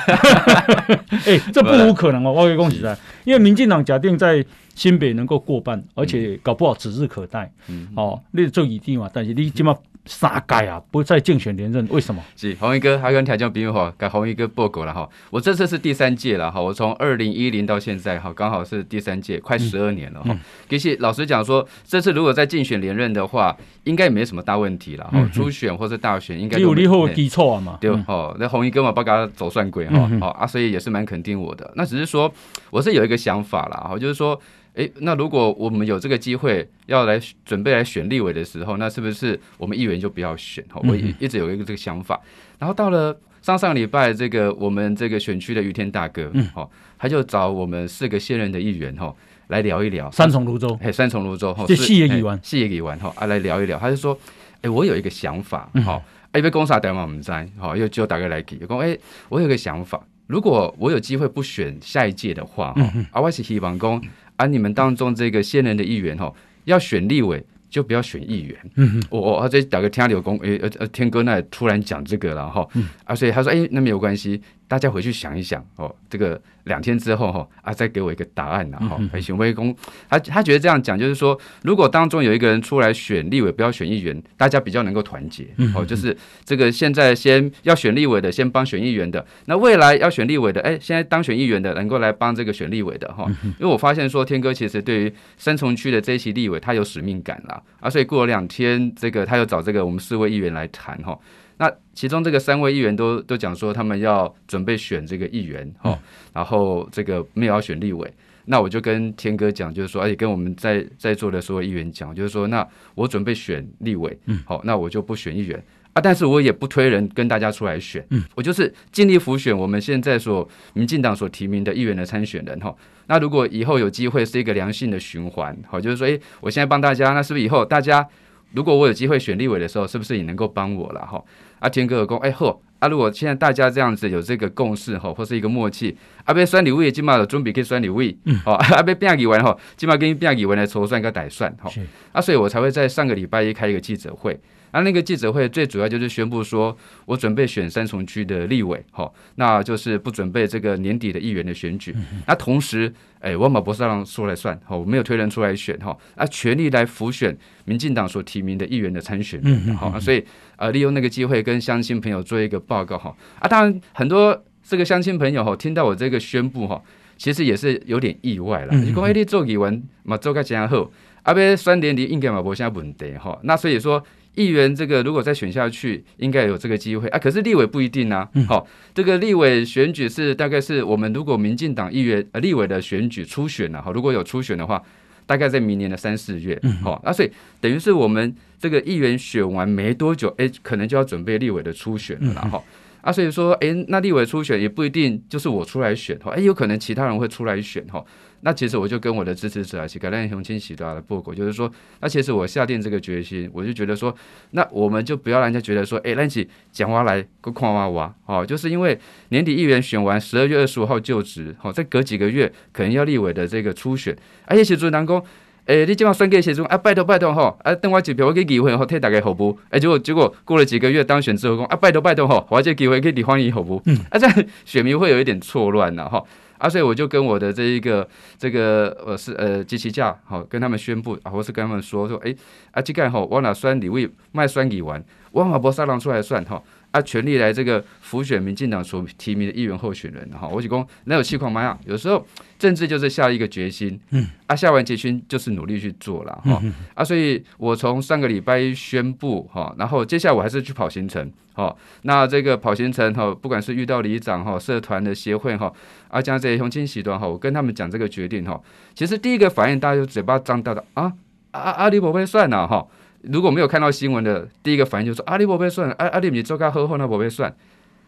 [1.28, 7.90] 哎，这不无可能哦，我跟你讲实在，因为民进党假定在新北能够过半，而且搞不好指日可待，嗯。
[7.96, 9.78] 哦，你做议长嘛，但是你起码。
[10.06, 12.22] 三届啊，不再竞选连任，为什么？
[12.36, 15.08] 是红衣哥，还跟条件比喻哈，给弘仪哥报告了哈。
[15.30, 20.38] 我这次是第三届了哈，我从二零一零到现在哈，刚好是第三届，快十二年了哈。
[20.68, 25.30] 其实老实讲说，这次如果再竞选连任的话，应该也没什么大问题了哈。
[25.34, 27.78] 初选或是大选，应该有利后基础嘛。
[27.80, 31.72] 对哦，那红衣哥嘛，不给他走算鬼哈，好啊，所以也是蛮肯定我的。
[31.76, 32.30] 那只是说，
[32.72, 34.40] 我是有一个想法啦，哈，就是说。
[34.76, 40.64] 诶，那如果我们有这个机会要来准备来选立委的时候，那是不是我们议员就不要选？
[40.70, 42.20] 哈，我一一直有一个这个想法。
[42.58, 49.14] 然后到了上上礼拜，这个我们这个选区的于天大哥，哈，他就找我们四个现任的议员，哈，
[49.48, 53.78] 来聊一聊三重泸州，哎，三重泸州，哈，这四个议员，四个议员，哈，啊，来聊一聊。
[53.78, 54.18] 他就说，
[54.62, 58.98] 哎，我有一个想法，哈，哎，被公司打电话我们在，哈，又就打个来给，讲，哎，
[59.30, 64.02] 我有个想法，如果我有机会不选下一届的话，哈，啊，我是希望讲。
[64.36, 66.34] 啊，你们当中这个现任的议员哈，
[66.66, 68.58] 要选立委就不要选议员。
[68.76, 72.68] 嗯我我这打个天柳工，诶呃呃，天哥那突然讲这个了哈。
[72.74, 72.88] 嗯。
[73.06, 74.42] 啊，所以他说，哎，那没有关系。
[74.68, 79.00] 大家回去想一想哦，这个两天之后哈啊，再给我一个答案呐哈。
[79.20, 79.76] 许威公
[80.10, 85.86] 他他觉得这样讲就是说，如果当中有一个人出来选立委，不要选议员，大家比较能够团结哦。
[85.86, 93.26] 就是这个现在先要选立委的，先帮选议员的；那未来要选立委的，哎，现在当选议员的能够来帮这个选立委的哈。
[93.44, 101.18] 因为我发现说，天哥其实对于三重区的这一席立委，他有使命感啦啊，所以过了两天，这个他又找这个我们四位议员来谈哈。
[101.64, 105.98] 那其中这个三位议员都都讲说，他们要准备选这个议员哈，
[106.34, 108.14] 然后这个没有要选立委。
[108.46, 115.58] 那我就跟天哥讲，就是说，而且跟我们在在座的所有议员讲，就是说，那我准备选立委，嗯好，那我就不选议员
[115.94, 122.76] 啊，但是我也不推人跟大家出来选，嗯我就是尽力辅选我们现在所民进党所提名的议员的参选人哈。
[123.08, 128.06] 那如果以后有机会是一个良性的循环，好，就是说，诶，我现在帮大家，那是不是以后大家
[128.52, 131.24] 如果我有机会选立委的时候，是不是也能够帮我了哈？
[131.64, 135.96] 啊，天哥有讲，哎好，啊，如果现在大家这样子有这个共识吼，或是一个默契，
[136.26, 141.72] 啊，要选立委，今嘛就准备去选立委，嗯，哦，啊， 要变议员吼，今嘛跟变议员来筹算一个打算，吼，
[142.12, 144.38] 啊，所以我才会在上个礼拜一开一个记者会。
[144.74, 151.96] 那、啊、那个记者会最主要就是宣布说，我准备选三重区的立委，哈，那就是不准备这个年底的议员的选举。
[152.26, 166.82] 那同时，哎，我马博士让说了算，哈，我没有推人出来选，哈，啊，全力来辅选民进党所提名的议员的参选人，哈，所以呃，利用那个机会跟乡亲朋友做一个报告，哈，啊，当然很多这个乡亲朋友哈，听到我这个宣布，哈，
[167.16, 168.76] 其实也是有点意外了。
[168.76, 170.90] 你讲哎，你做议员嘛，做个这样好，
[171.22, 174.04] 啊，要选年底应该嘛无啥问题，哈，那所以说。
[174.36, 177.20] 议员这个如果再选下去，应该有这个机会啊。
[177.20, 178.28] 可是立委不一定啊。
[178.48, 184.82] 好、哦，这个立委选举是大概是我们如果民进党议员呃立委的选举初选了、啊、哈，如果有初选的话，
[185.26, 186.60] 大概在明年的三四月。
[186.82, 192.64] 好、哦，啊，所以等于是我们这个议员选完没多久，哎，可能就要准备立委的初选了哈、哦。
[193.04, 198.04] 啊，所以说，哎，那立委初选也不一定就是我出来选哈，哎，有可能其他人会出来选哈。
[198.46, 204.14] 那其实我就跟我的支持者啊，去跟赖雄清喜的报告，就是说，那其实我下定这个决心，我就觉得说，
[204.52, 208.98] 那我们就不要让人家觉得说，哎，赖起讲话来个夸哇哇，哦，就是因为
[209.30, 215.24] 年底议员选完，十二月二十五号就职，好，再隔几个月可能要立委的这个初选，而且写出南宫，
[215.66, 226.24] 哎，你即马选举写出啊，拜托拜托吼，啊，等我一票我去议会吼替大家服务，哎，结果结果过了几个月当选之后讲啊，拜托拜托哈，我这机会给你欢迎服务，嗯，啊，这样选民会有一点错乱了哈。
[226.58, 232.34] 啊，所以我就跟我的这一个这个呃是呃机器架好，跟他们宣布啊，或是跟他们说说，哎，
[232.72, 236.62] 啊，即个吼，我拿选立委卖选议员，我马博沙朗出来算哈。
[236.94, 242.24] 啊，全力来这个辅选民进党所提名的议员候选人哈，我就讲哪有气况嘛样，有时候
[242.60, 246.62] 政治就是下一个决心，嗯，啊，下完决心就是努力去做了哈，
[246.94, 255.74] 啊，所以我从上个礼拜一宣布哈，然后接下来我还是去跑行程，哈，那这个跑行程哈，不管是遇到里长哈、社团的协会哈，
[256.10, 258.62] 啊，加这些乡亲喜团哈，我跟他们讲这个决定哈，
[258.94, 261.12] 其实第一个反应大家就嘴巴张大的啊
[261.50, 262.86] 啊啊，你不会算了哈。
[263.24, 267.54] 如果没有看到新闻的，第一个反应就是说：“阿里伯被算，阿阿里你做个呵呵那伯被算。”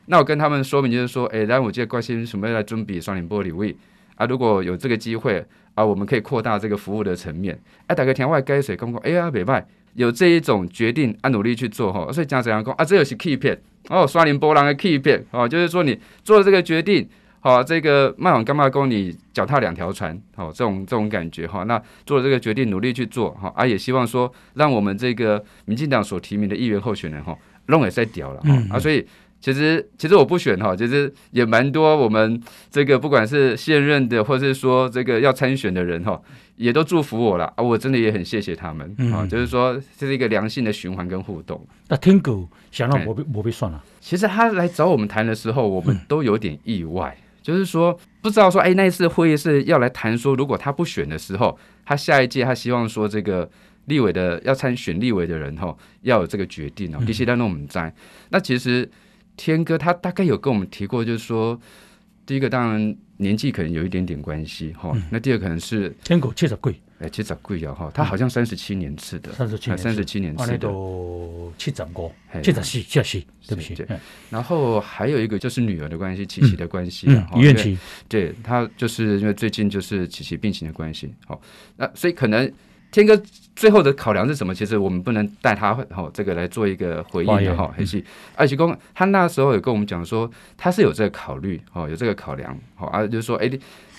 [0.07, 3.75] 那我跟他们说明就是说：“哎、欸，来我这关心什么来准备双联玻璃位
[4.15, 4.25] 啊？
[4.25, 7.57] 如果有这个机会啊，我们可以扩大这个服务的层面。
[7.87, 12.11] 哎、啊，大家天外该水公公，哎呀，别卖有这一种决定，啊、努力去做哈。
[12.11, 12.83] 所以讲怎样讲啊？
[12.83, 17.07] 这也是 key 片哦，双联波浪的 key 片哦，就是说你做了这个决定。”
[17.45, 20.19] 好，这个卖网干嘛供你脚踏两条船？
[20.35, 21.63] 好，这种这种感觉哈。
[21.65, 23.53] 那做了这个决定，努力去做哈。
[23.55, 28.49] 啊，也希望说，让我们这个民进党所提名的议员候选人哈，弄也在屌了哈。
[28.71, 29.05] 啊，所以
[29.39, 36.19] 其实其实我不选哈，其实也蛮多我们这个不管是现任的，或者是说这个要参选的人哈，
[36.55, 37.63] 也都祝福我了啊。
[37.63, 39.23] 我真的也很谢谢他们啊。
[39.27, 41.63] 就是说这是一个良性的循环跟互动。
[41.89, 43.83] 那天狗想让我被我被算了。
[44.01, 47.15] 其实他来找我们谈的时候，我们都有点意外。
[47.45, 51.55] 就是说，不知道说，哎，那一次会议是要来谈说，如果他不选的时候，
[51.85, 53.47] 他下一届他希望说，这个
[53.85, 56.99] 立委的要参选立委的人哈，要有这个决定哦。
[57.05, 57.93] 第七代弄我们在，
[58.29, 58.89] 那其实
[59.37, 61.61] 天哥他大概有跟我们提过，就是说，
[62.25, 66.73] 第一个当然年纪可能有一点点关系哈，那第二可能是天狗确实贵。
[66.99, 71.71] 哎，七十贵啊哈，他好像三十七年次的，三十七年，三十七年次的，七十五，七
[72.53, 73.75] 十四，七十四，对不起。
[73.75, 73.85] 对，
[74.29, 77.77] 然后还有一个就是女儿的关系，琪琪的关系啊，遗愿琪，
[78.07, 81.41] 对他就是因为最近就是琪琪病情的关系，好，
[81.75, 82.49] 那所以可能
[82.91, 83.21] 天哥
[83.55, 84.53] 最后的考量是什么？
[84.53, 88.03] 其实我们不能带他哈这个来做一个回应的哈，还是
[88.35, 93.51] 而且公他那时候有跟我们讲说他是有这个考虑，哦，有这个考量，好啊，就是说哎。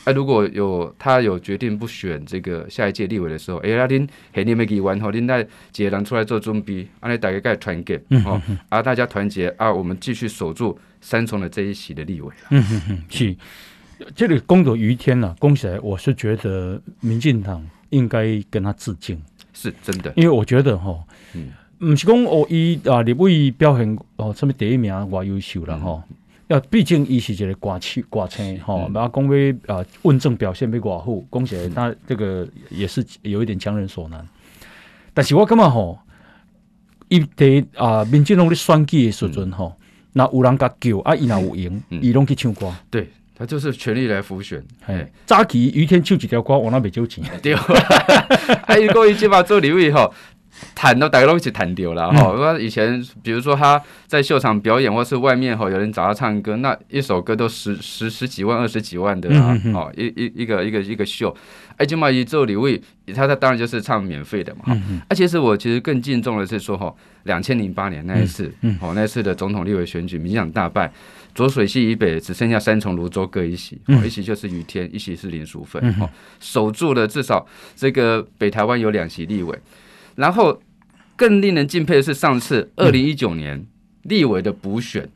[0.08, 12.32] 那、啊、如果有他有决定不选这个下一届立委的时候，哎、欸，阿恁黑年没给完吼，恁带几个人出来做准备，阿恁大家该团结，哦，啊，大家团结啊，我们继续守住三重的这一席的立委。
[12.50, 13.36] 嗯哼哼，是，
[14.14, 15.66] 这里功德于天呐，恭喜！
[15.82, 19.20] 我是觉得民进党应该跟他致敬，
[19.56, 26.04] 是真的，因为我觉得哈，嗯，不是讲哦，伊啊立委表现哦，什么第一名哇优秀了哈。
[26.10, 26.16] 嗯
[26.48, 34.24] 要毕竟伊是一个挂气挂称吼，然后讲要啊问政表现比寡好，恭喜他这个也是有一点强人所难。
[35.12, 35.98] 但是我感觉吼，
[37.08, 39.74] 伊在啊民进党咧选举的时阵吼，
[40.12, 42.72] 若、嗯、有人甲叫啊，伊若有赢，伊拢去唱歌。
[42.90, 44.62] 对，他就是全力来浮选。
[44.84, 47.22] 嘿，早期于天唱几条歌，我那边就钱。
[47.42, 47.54] 对，
[48.66, 50.12] 还有过一句话做礼物吼。
[50.74, 52.34] 弹都大家都一起弹丢了哈。
[52.34, 61.36] 嗯、以前比如说他在秀场表演，或是外面哈有人找他唱歌，那一首歌都十十十几万、二十几万的啊，哦一一一个一个一个秀。
[61.76, 62.66] 哎，就嘛一做礼物，
[63.14, 64.62] 他他当然就是唱免费的嘛。
[64.64, 64.74] 哈，
[65.08, 66.90] 啊，其实我其实更敬重的是说哈，
[67.24, 70.90] 两千零八年那一次，哦那一次的总统立委选举，民进党大败。
[71.36, 76.08] 浊水溪以北只剩下三重、泸州各一席，哦，一席就是于天，一席是林淑芬，哦，
[76.40, 77.46] 守住了至少
[77.76, 79.56] 这个北台湾有两席立委。
[80.14, 80.58] 然后
[81.14, 83.62] 更令人敬佩的是，上次二零一九年
[84.04, 85.06] 立委的补选，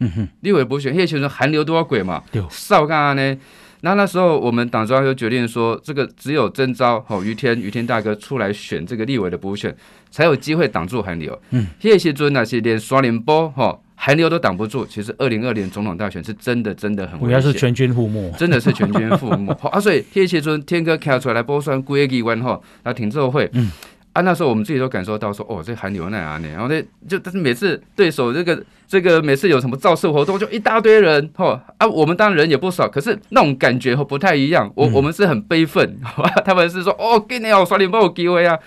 [0.43, 2.23] 立委补选，叶先生韩流多少鬼嘛？
[2.51, 3.37] 少干呢？
[3.81, 9.75] 那那时候我们党中央就决定说，这个只有征召哦于天于天大哥出来选这个立委的补选，
[10.11, 11.41] 才有机会挡住韩流。
[11.53, 13.81] 嗯，叶先生那些连刷联播哈。
[14.03, 19.53] 韩流都挡不住，其实二零二零总统大选是真的真的很危险，主要是全军覆没，真的是全军覆没。
[19.71, 23.71] 啊，所以天蝎尊天哥开出来播算归议完后，那挺奏会，嗯，
[24.15, 36.01] 啊，那时候我们自己都感受到说，哦，这韩流那样呢，然后呢，就但是每次对手这个这个每次有什么造势活动，就一大堆人，吼啊，我们当然人也不少，可是那种感觉不太一样，我、嗯、我们是很悲愤，
[36.47, 38.59] 他们是说，哦，给你好刷脸帮我机会啊。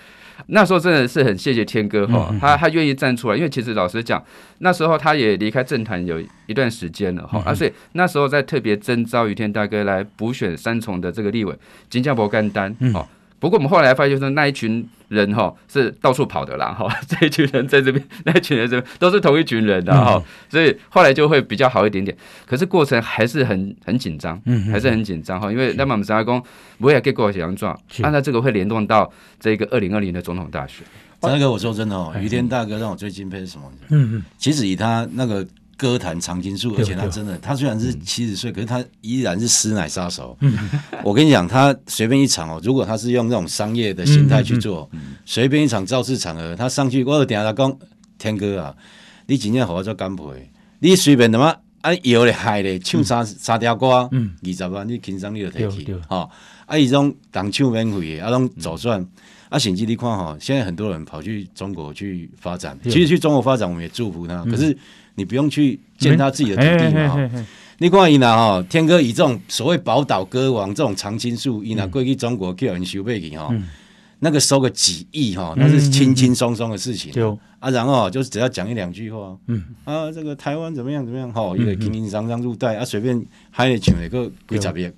[0.46, 4.22] 那时候真的是很谢谢天哥哈，他他愿意站出来，因为其实老实讲，
[4.58, 11.56] 那时候他也离开政坛有一段时间了哈，啊，所以那时候在特别征召于天大哥来补选三重的这个立委，
[11.88, 13.06] 金家伯干丹哈。
[13.44, 22.16] 不过我们后来发现说那一群人哈是到处跑的啦哈， 这一群人在这边，那一群人这边都是同一群人的哈，所以后来就会比较好一点点。
[22.46, 26.42] 可是过程还是很很紧张，嗯还是很紧张哈，因为那么我们三阿公
[26.78, 30.86] 不会给过写样状，按照这个会联动到这个二零二零的总统大选。
[31.20, 33.70] 三哥，我说真的哦，于天大哥让我最敬佩是什么？
[33.90, 35.46] 嗯嗯，其实以他那个。
[35.76, 40.36] 歌坛常青树，而且他真的，他虽然是七十岁，可是他依然是师奶杀手。
[41.02, 44.88] 我跟你讲，他随便一场哦，如果他是用这种商业的心态去做，
[45.24, 47.78] 随便一场造势场合，他上去，我就听他讲，
[48.18, 48.74] 天哥啊，
[49.26, 50.22] 你今天好好做干杯，
[50.78, 56.28] 你随便他妈啊摇嘞嗨嘞，唱三三条歌，二十万你轻松你就提起，哈，
[56.66, 59.06] 啊一种当唱免费的，啊种走算，
[59.54, 64.76] 啊甚至你看哈，现在很多人跑去中国去发展，其实去中国发展我们也祝福他，可是。
[65.16, 67.46] 你不用去见他自己的土地嘛？
[67.78, 73.48] 你看伊那哈，天哥以这种所谓宝岛歌王这种常青树，伊那过去中国叫人收背去哈，
[74.18, 77.12] 那个收个几亿哈，那是轻轻松松的事情。
[77.60, 84.90] 啊，然后就是只要讲一两句话，嗯啊，这个台湾怎么样怎么样哈，一个轻轻松松入袋啊，随便嗨一唱一个几十亿。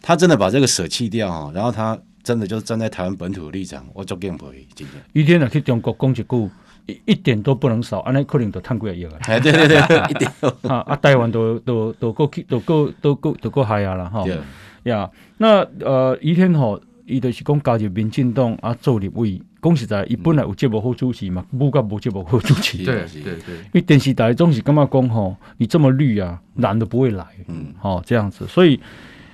[0.00, 4.94] 他真的把这个舍弃掉哈，然后他真的就是站在台湾本土的立场，我足敬佩，真的。
[5.12, 6.50] 一天呢去中国讲一句。
[6.88, 9.12] 一一点都不能少，安尼可能都赚几个亿啊！
[9.22, 9.76] 哎，对对对，
[10.08, 10.30] 一点
[10.62, 14.24] 啊啊，台湾都都都够去，都够都够都够嗨啊了哈！
[14.84, 22.78] 呀，那呃，于天吼，伊就是讲加入民进党啊，做立委，讲实在，伊本来有节目好主持嘛，无甲无节目好主持。
[22.84, 28.78] 对对对，因为电视台总是感觉讲吼，你这么绿啊，男的不会来，嗯，好这样子，所以。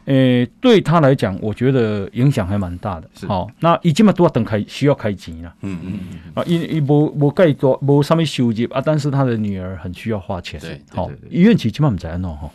[0.07, 3.09] 诶、欸，对他来讲，我觉得影响还蛮大的。
[3.27, 5.55] 好、哦，那已经嘛都要等开，需要开钱了。
[5.63, 6.19] 嗯嗯嗯。
[6.35, 10.59] 啊，因伊无无盖多无上面收入啊，但是他的女儿很需要花钱。
[10.61, 12.51] 对，好，医院起起码唔在弄哈。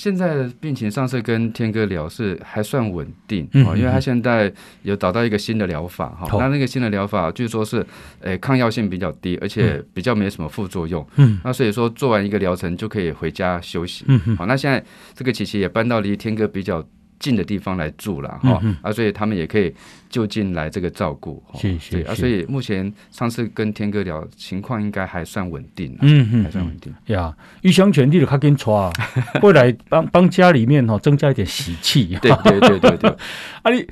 [0.00, 7.80] 现在的病情上次跟天哥聊是还算稳定，嗯、因为他现在有找到一个新的疗法哈，那、嗯、那个新的疗法据说是，
[8.20, 14.82] 诶、欸、抗药性比较低，而且比较没什么副作用，嗯，那所以说做完一个疗程就可以回家休息，嗯嗯，好，那现在
[15.14, 16.82] 这个琪琪也搬到离天哥比较
[17.18, 19.70] 近的地方来住了哈，嗯、啊，所以他们也可以
[20.10, 22.02] 就近来这个照顾，谢谢。
[22.02, 26.92] 对啊，所以目前上次跟天哥聊情况应该还算稳定，嗯嗯，还算稳定。
[27.06, 28.92] 呀，玉香全地的卡跟抓，
[29.40, 32.18] 过来帮帮家里面哈增加一点喜气。
[32.20, 33.10] 对对对对对。
[33.62, 33.86] 啊，你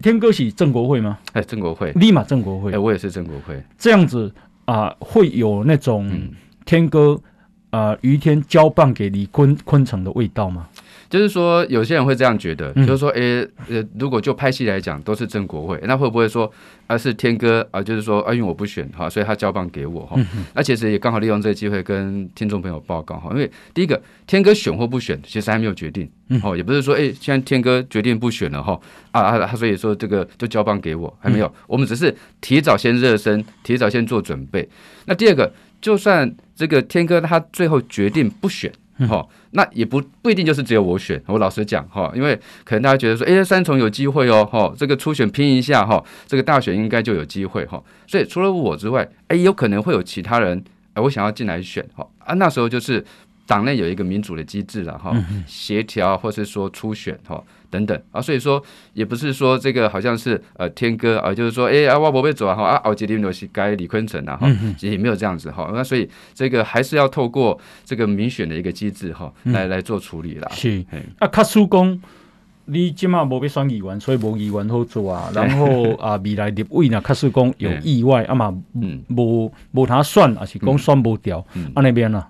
[0.00, 1.18] 天哥是郑国会吗？
[1.34, 2.72] 哎，郑国会，立马郑国会。
[2.72, 3.62] 哎，我也是郑国会。
[3.76, 4.34] 这样子
[4.64, 6.10] 啊，会有那种
[6.64, 7.20] 天哥
[7.70, 10.68] 啊，于天交棒给李坤坤城的味道吗？
[11.12, 16.50] 就是说，有些人会这样觉得，就是说，诶、欸，呃，如果就拍戏来讲，都是郑国会，那会不会说，
[16.86, 17.82] 啊，是天哥啊？
[17.82, 20.18] 就是说，啊，因为我不选哈，所以他交棒给我哈。
[20.54, 26.10] 那其实也刚好利用这个机会跟听众朋友报告哈，因为第一个，天哥选或不选，其实还没有决定，
[26.42, 34.66] 哦，也不是说，诶，现在天哥决定不选了哈，啊啊，他所以说这个就交棒给我，还没有，我们只是提早先热身，提早先做准备。
[35.04, 38.72] 那第二个，就算这个天哥他最后决定不选。
[39.08, 41.22] 好，那也不不一定就是只有我选。
[41.26, 47.82] 我老实讲哈，因为可能大家觉得说，哎，三重有机会哦，哈，这个初选拼一下哈，这个大选应该就有机会哈。
[48.06, 50.62] 所以除了我之外，哎，有可能会有其他人，
[50.94, 53.04] 哎，我想要进来选哈啊，那时候就是
[53.46, 55.14] 党内有一个民主的机制了哈，
[55.46, 64.46] 协调或是说初选哈等等啊，所以说也不是说这个好像是呃天哥啊，就是说哎啊我不会走啊哈啊奥吉林罗西该李坤城啊哈，
[64.78, 70.48] 其实也没有这样子哈，那所以这个还是要透过这个民选的一个机制哈来来做处理啦。
[70.52, 70.84] 是，
[71.18, 71.98] 啊，卡叔公，
[72.66, 75.30] 你今嘛无被选议员，所以无议员好做啊。
[75.34, 81.38] 然后啊，未来立委呢，卡叔公有意外啊嘛，嗯，无无他选，还是讲选不掉，
[81.74, 82.22] 啊那边呢？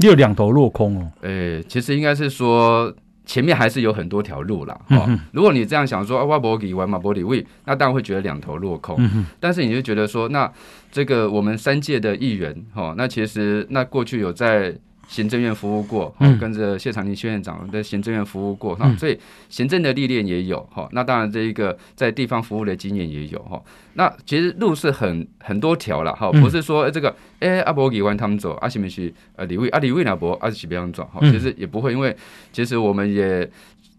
[0.00, 1.10] 你有两头落空哦。
[1.22, 2.94] 诶、欸，其实应该是说
[3.28, 4.74] 前面还是有很多条路啦。
[4.88, 5.20] 哈、嗯。
[5.32, 8.96] 如果你这样想说啊，我不给玩马博里位，那当然会觉得两头落空。
[8.98, 10.50] 嗯、但是你就觉得说，那
[10.90, 14.74] 这个我们三届的议员，哈，那其实那过去有在。
[15.08, 19.18] 行政院服务过，跟着谢长廷谢院长在行政院服务过，哈、嗯，所以
[19.48, 23.60] 行政的历练也有，哈，那当然这一个在地方服务的经验也有，哈，
[23.94, 32.14] 那其实路是很很多条了，哈，不是说这个，哎，阿伯给完他们走，阿西梅去，呃，李卫，阿李卫那伯，阿西别样走，哈，其实也不会，因为
[32.52, 33.50] 其实我们也。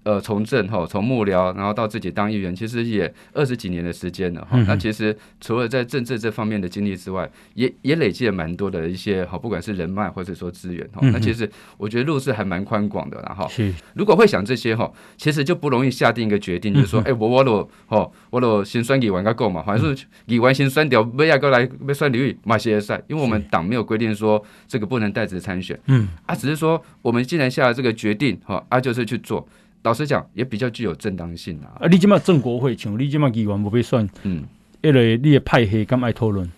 [0.10, 4.58] 呃，从政哈，从幕僚，然后到自己当议员，其实也二十几年的时间了哈。
[4.66, 11.02] 那其实除了在政治这方面的经历之外，也也累积了蛮多的一些哈，不管是人脉或者说资源哈。
[11.14, 13.48] 那其实我觉得路是还蛮宽广的，然后
[13.94, 29.48] 如果会想这些哈，其实就不容易下定一个决定，就是说，哎，我我都哈，我都先算给玩个够嘛，反正是议员先选掉，不要过来要选立委马些赛，因为我们党没有规定说这个不能代职参选，嗯，啊，只是说我们既然下了这个决定哈，啊，就是去做。
[29.84, 31.80] 老实讲，也比较具有正当性啊！
[31.80, 34.44] 啊，你今嘛正国会，像你今嘛议员不被算，嗯，
[34.82, 36.50] 因为你的派系敢爱讨论？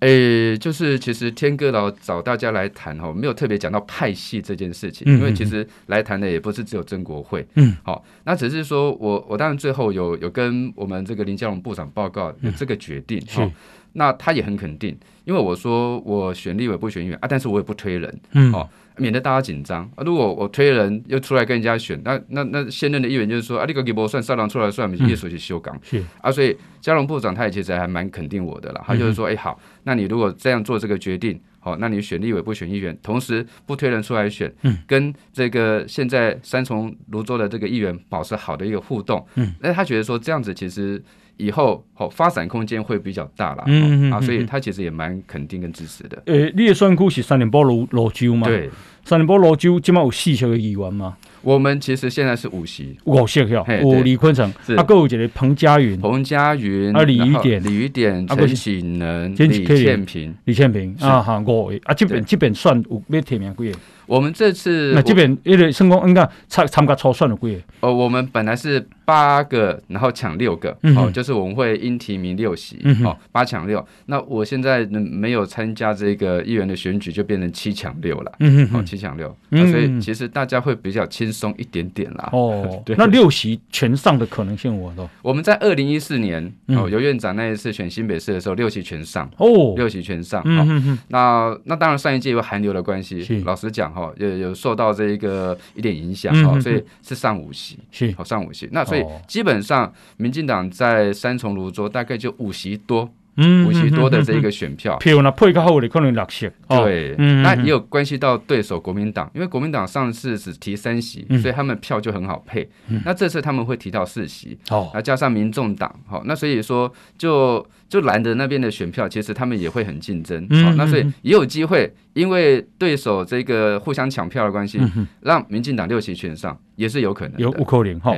[0.00, 13.52] 诶、欸，就是其实天哥老找大家来谈哈，没有特别讲到派系这件事情，嗯、因为其实来谈的也不是只有正国会，嗯，好，那只是说我我当然最后有有跟我们这个林佳龙部长报告有这个决定，哈、嗯，
[13.94, 18.68] 那他也很肯定，因为我说我选立委不选议员啊，但是我也不推人，嗯，好。
[18.98, 20.04] 免得大家紧张啊！
[20.04, 28.82] 如果我推人又出来跟人家选，那那那现任的议员就是说啊，你个给我算上梁出来算，我们叶书记修改是啊，所以嘉龙部长他也其实还蛮肯定我的啦。
[28.86, 41.02] 他就是说，哎、欸，好，那你如果这样做这个决定，好，那你选立委不选议员，同时不推人出来选，嗯，跟这个现在三重泸州的这个议员保持好的一个互动，嗯，那他觉得说这样子其实。
[41.36, 46.22] 以后好发展空间会比较大了，嗯啊，所以他其实也蛮肯定跟支持的。
[46.26, 48.46] 诶，你的选区是三零八罗罗州吗？
[48.46, 48.70] 对，
[49.04, 51.16] 三零八罗州今嘛有四席的议员吗？
[51.42, 63.78] 我们其实现在是五席，五席票，有李坤城，啊，还有一个彭佳云，彭佳云，啊，李雨点，李雨点，陈启能，李倩平，李倩平，啊哈，五位，啊，这边这边算有没提名几个？
[64.06, 67.62] 我们这次那这边因为成功应该参参加初选的几个？
[67.80, 73.84] 哦，我们本来是八个，然后抢六个，哦，就是我们会应提名六席，哦，八抢六。
[74.06, 82.28] 那我现在没有参加这个议员的选举，就变成七抢六了，嗯嗯，哦，七抢六，所以其实大家会比较轻松一点点啦。
[82.32, 85.08] 哦，对，那六席全上的可能性，我都。
[85.22, 93.95] 我们在二零一四年哦，游院长那一次选新北市的时候，六席全上，哦，六席全上，嗯，那那当然上一届有寒流的关系，老实讲。
[93.96, 98.68] 好，有有受到这一个一点影响，哈、嗯，所以是上五席，是好上五席。
[98.70, 103.10] 那所以基本上，民进党在三重芦洲大概就五席多。
[103.36, 112.66] 五席多的这一个选票，票那配个后的可能六席，对，那也有关系到对手国民党，因为国民党上次只提三席，所以他们票就很好配。
[113.04, 124.80] 那这次他们会提到四席，哦，那加上民众党，好，那所以说就就蓝的那边的选票，其实他们也会很竞争，好，那所以也有机会，因为对手这个互相抢票的关系，
[125.20, 128.16] 让民进党六席全上也是有可能，有五扣零，好。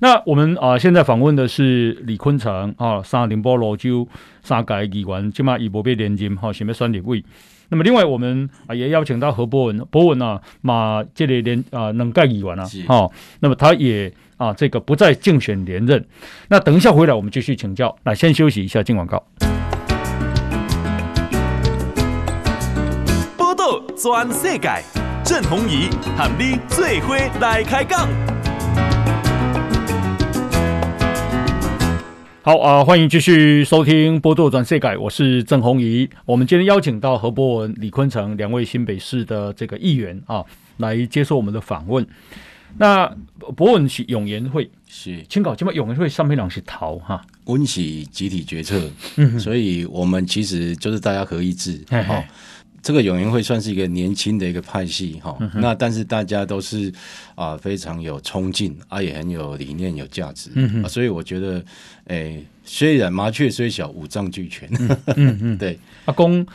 [0.00, 4.06] 那我们啊、呃，现在访问的是李坤城啊，三零波罗州
[4.42, 7.24] 三届议员，今嘛已无被连任哈，想要选立委。
[7.70, 16.06] 那么另外我们啊，也邀请到何博文，博文啊，马这里连啊能盖议员啊，哈，那么他也啊，这个不再竞选连任。
[16.48, 17.94] 那等一下回来，我们继续请教。
[18.04, 19.20] 那先休息一下，进广告。
[23.36, 24.70] 报道全世界，
[25.24, 28.08] 郑弘仪喊你最伙来开讲。
[32.48, 36.08] 好啊、呃，欢迎继续收听《波多转世改》，我是郑弘仪。
[36.24, 40.42] 我们今天邀请到何博文、李坤城两位新北市的这个议员啊，
[40.78, 42.06] 来接受我们的访问。
[42.78, 43.06] 那
[43.54, 48.80] 博文是永延会是，清搞，今麦永延会上面两是逃哈，温习集体决策，
[49.16, 52.24] 嗯，所以我们其实就是大家合一致，哈、哦。
[52.88, 56.90] 这个永联会算是一个年轻的一个派系哈，嗯、那但是大家都是
[57.34, 61.62] 啊非常有冲劲啊，也很有理念、有价值，嗯、啊，所以我觉得，
[62.06, 65.78] 诶，虽然麻雀虽小，五脏俱全，嗯嗯，嗯 对。
[66.06, 66.46] 阿公，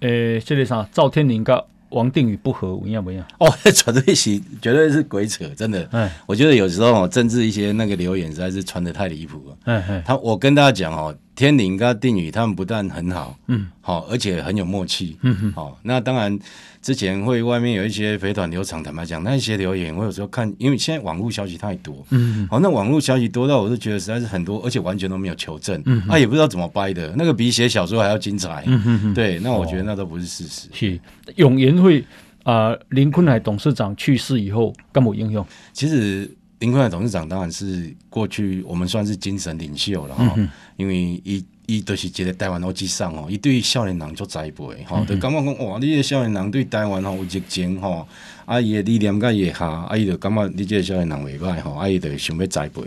[0.00, 0.86] 诶，这里啥？
[0.92, 3.26] 赵天麟跟王定宇不和，有影不样？
[3.38, 5.88] 哦，绝对是绝对是鬼扯，真的。
[5.90, 9.56] 哎，我觉得有时候政治一些那个留言实在是传的太离谱了。
[9.64, 15.78] 哎哎，他我跟大家讲哦，天麟跟定宇他们不但很好，嗯，好，而且很有默契，嗯哼，好。
[15.82, 16.36] 那当然
[16.80, 30.68] 之前会外面有一些肥团流场，坦白讲，那一些留言我有时候看，因为现在网络消息太多，嗯，好，那网络消息多到我都觉得实在是很多，而且完全都没有求证，嗯，他也不知道怎么掰的，那个比写小说还要精彩，嗯哼哼，对，那我觉得那都不是事实。
[30.72, 30.98] 是
[31.36, 32.02] 永延会。
[32.46, 35.44] 啊、呃，林坤海董事长去世以后，跟我应用。
[35.72, 36.30] 其实
[36.60, 48.06] 林坤海董事长当然是过去我们算是精神领袖了哈，嗯、因为伊伊都是一个台湾国际上哦，伊对少年人做栽培吼，就感觉讲哇，你这个少年人对台湾吼有热情吼，
[48.44, 52.82] 啊伊的理念甲伊下，啊伊就感觉你这个少年人袂歹吼，啊伊就想要栽培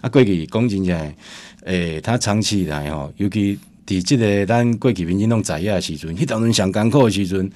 [0.00, 0.08] 啊。
[0.08, 0.96] 过去讲真正，
[1.64, 7.50] 诶、欸，他长期以来吼，尤其伫即个咱过去民进党在野的时阵，迄当阵上艰苦的时阵。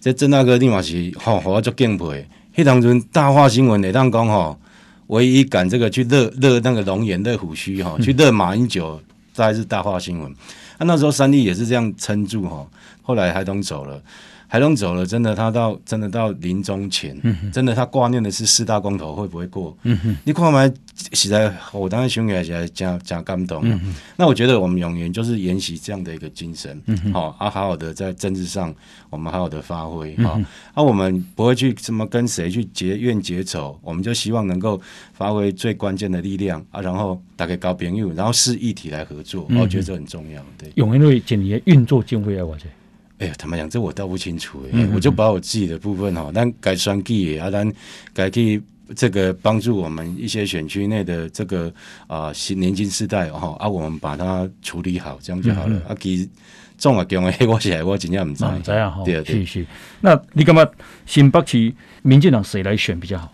[0.00, 2.26] 这郑大哥你嘛是吼，互我足敬佩。
[2.54, 4.58] 迄当阵大话新闻会当讲吼，
[5.08, 9.00] 唯一敢这个去热热那个龙岩热虎须哈，去热马英九，
[9.34, 10.32] 大概是大话新闻。
[10.78, 12.66] 啊，那时候三立也是这样撑住哈。
[13.02, 14.02] 后来海东走了，
[14.46, 17.20] 海龙走了，真的他到真的到临终前，
[17.52, 19.76] 真的他挂念的是四大光头会不会过。
[20.24, 20.70] 你看嘛，
[21.12, 23.64] 实在我当时想起来，实在加加感动。
[24.16, 26.80] 那我觉得我们永远就是沿袭这样的一个精神，
[27.12, 28.72] 好啊，好好的在政治上，
[29.10, 30.40] 我们好好的发挥，好
[30.74, 34.80] 啊，我们不会去什么跟谁去结怨结仇，我们就希望能够
[35.14, 40.40] 发挥最关键的力量啊，然后大家交朋友，然后是一体来合作，我觉得这很重要。
[40.56, 42.70] 对，永延会今年运作经费啊，我觉得。
[43.18, 47.72] 哎呀，坦白讲，这我倒不清楚哎，我就把我自己的部分哈，但该算计啊，但
[48.12, 48.60] 该去
[48.94, 51.72] 这个帮助我们一些选区内的这个
[52.06, 55.80] 啊新年轻世代哈啊，我们把它处理好，这样就好了。
[55.88, 56.28] 啊，其实
[56.76, 59.64] 总啊讲的，我起来我真正唔知道，这样哈，对对是。
[60.00, 60.66] 那你干嘛
[61.06, 63.32] 新北市民进党谁来选比较好？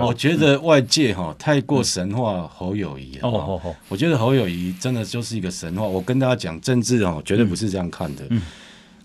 [0.00, 3.28] 我觉得外界哈太过神话侯友谊了。
[3.28, 5.82] 哦哦哦，我觉得侯友谊真的就是一个神话。
[5.82, 8.26] 我跟大家讲，政治哦绝对不是这样看的。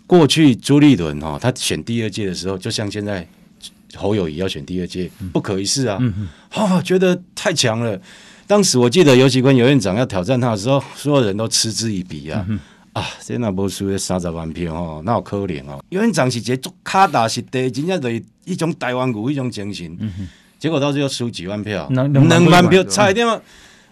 [0.07, 3.27] 过去朱立伦哈，他选第二届的时候，就像现在
[3.93, 6.01] 侯友谊要选第二届，不可一世啊！
[6.49, 7.99] 哈、哦，觉得太强了。
[8.47, 12.45] 当时我记得尤其坤尤院长要挑战他的时候，所有人都嗤之以鼻啊！
[12.47, 12.57] 嗯、
[12.93, 15.83] 啊，这那不输三十万票哦，那好可怜哦。
[15.89, 19.93] 尤院长是一个做卡大实地，真正就是一种台湾股，一种精神。
[19.99, 23.41] 嗯、结果到最后输几万票，两万票差一点嘛，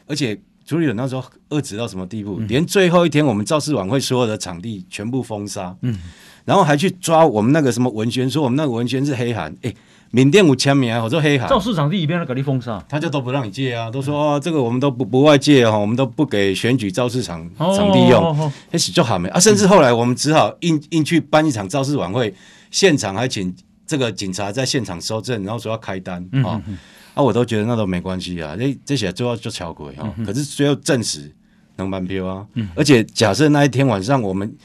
[0.07, 0.39] 而且。
[0.66, 2.38] 朱立伦那时候恶质到什么地步？
[2.39, 5.95] 嗯、连最后一天，我们造势晚会所有的场地全部封杀，嗯，
[6.43, 9.72] 然后还去抓我们那个什么文宣，说我们那个文宣是黑函，哎，
[10.09, 11.47] 缅甸五千名，我说黑函。
[11.47, 19.39] 造势场地一边的给你封杀，他就都不让你借啊，都说哦，这个我们都不不外借哈，我们都不给选举造势场场地用，那是就好没啊。
[19.39, 22.34] 甚至后来我们只好硬硬去办一场造势晚会，
[22.72, 23.55] 现场还请
[23.86, 26.28] 这个警察在现场收证，然后说要开单啊。
[26.32, 26.78] 嗯哼哼
[27.16, 31.32] 啊，我都觉得那都没关系啊，这这些最后就巧鬼哈，可是最后证实
[31.78, 34.55] 能办票啊，嗯、而且假设那一天晚上我们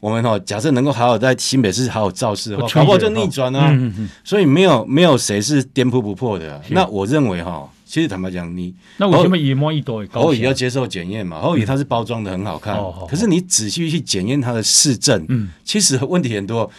[0.00, 6.60] 我们哈，假设能够好好在新北市好好造势的话，搞不好就逆转啊，嗯嗯嗯、所以没有没有谁是颠扑不破的、啊。
[6.70, 10.02] 那我认为哈，其实坦白讲，你那为什么一摸一多？
[10.10, 16.70] 侯友宜要接受检验嘛，侯友宜他是包装的很好看，嗯、可是你仔细去检验它的市政，嗯，其实问题很多。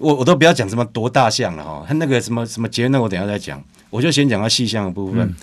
[0.00, 3.60] 我我都不要讲什么多大项了哈，他那个什么什么结论，那我等一下再讲。
[3.90, 5.34] 我就先讲到细项的部分，嗯、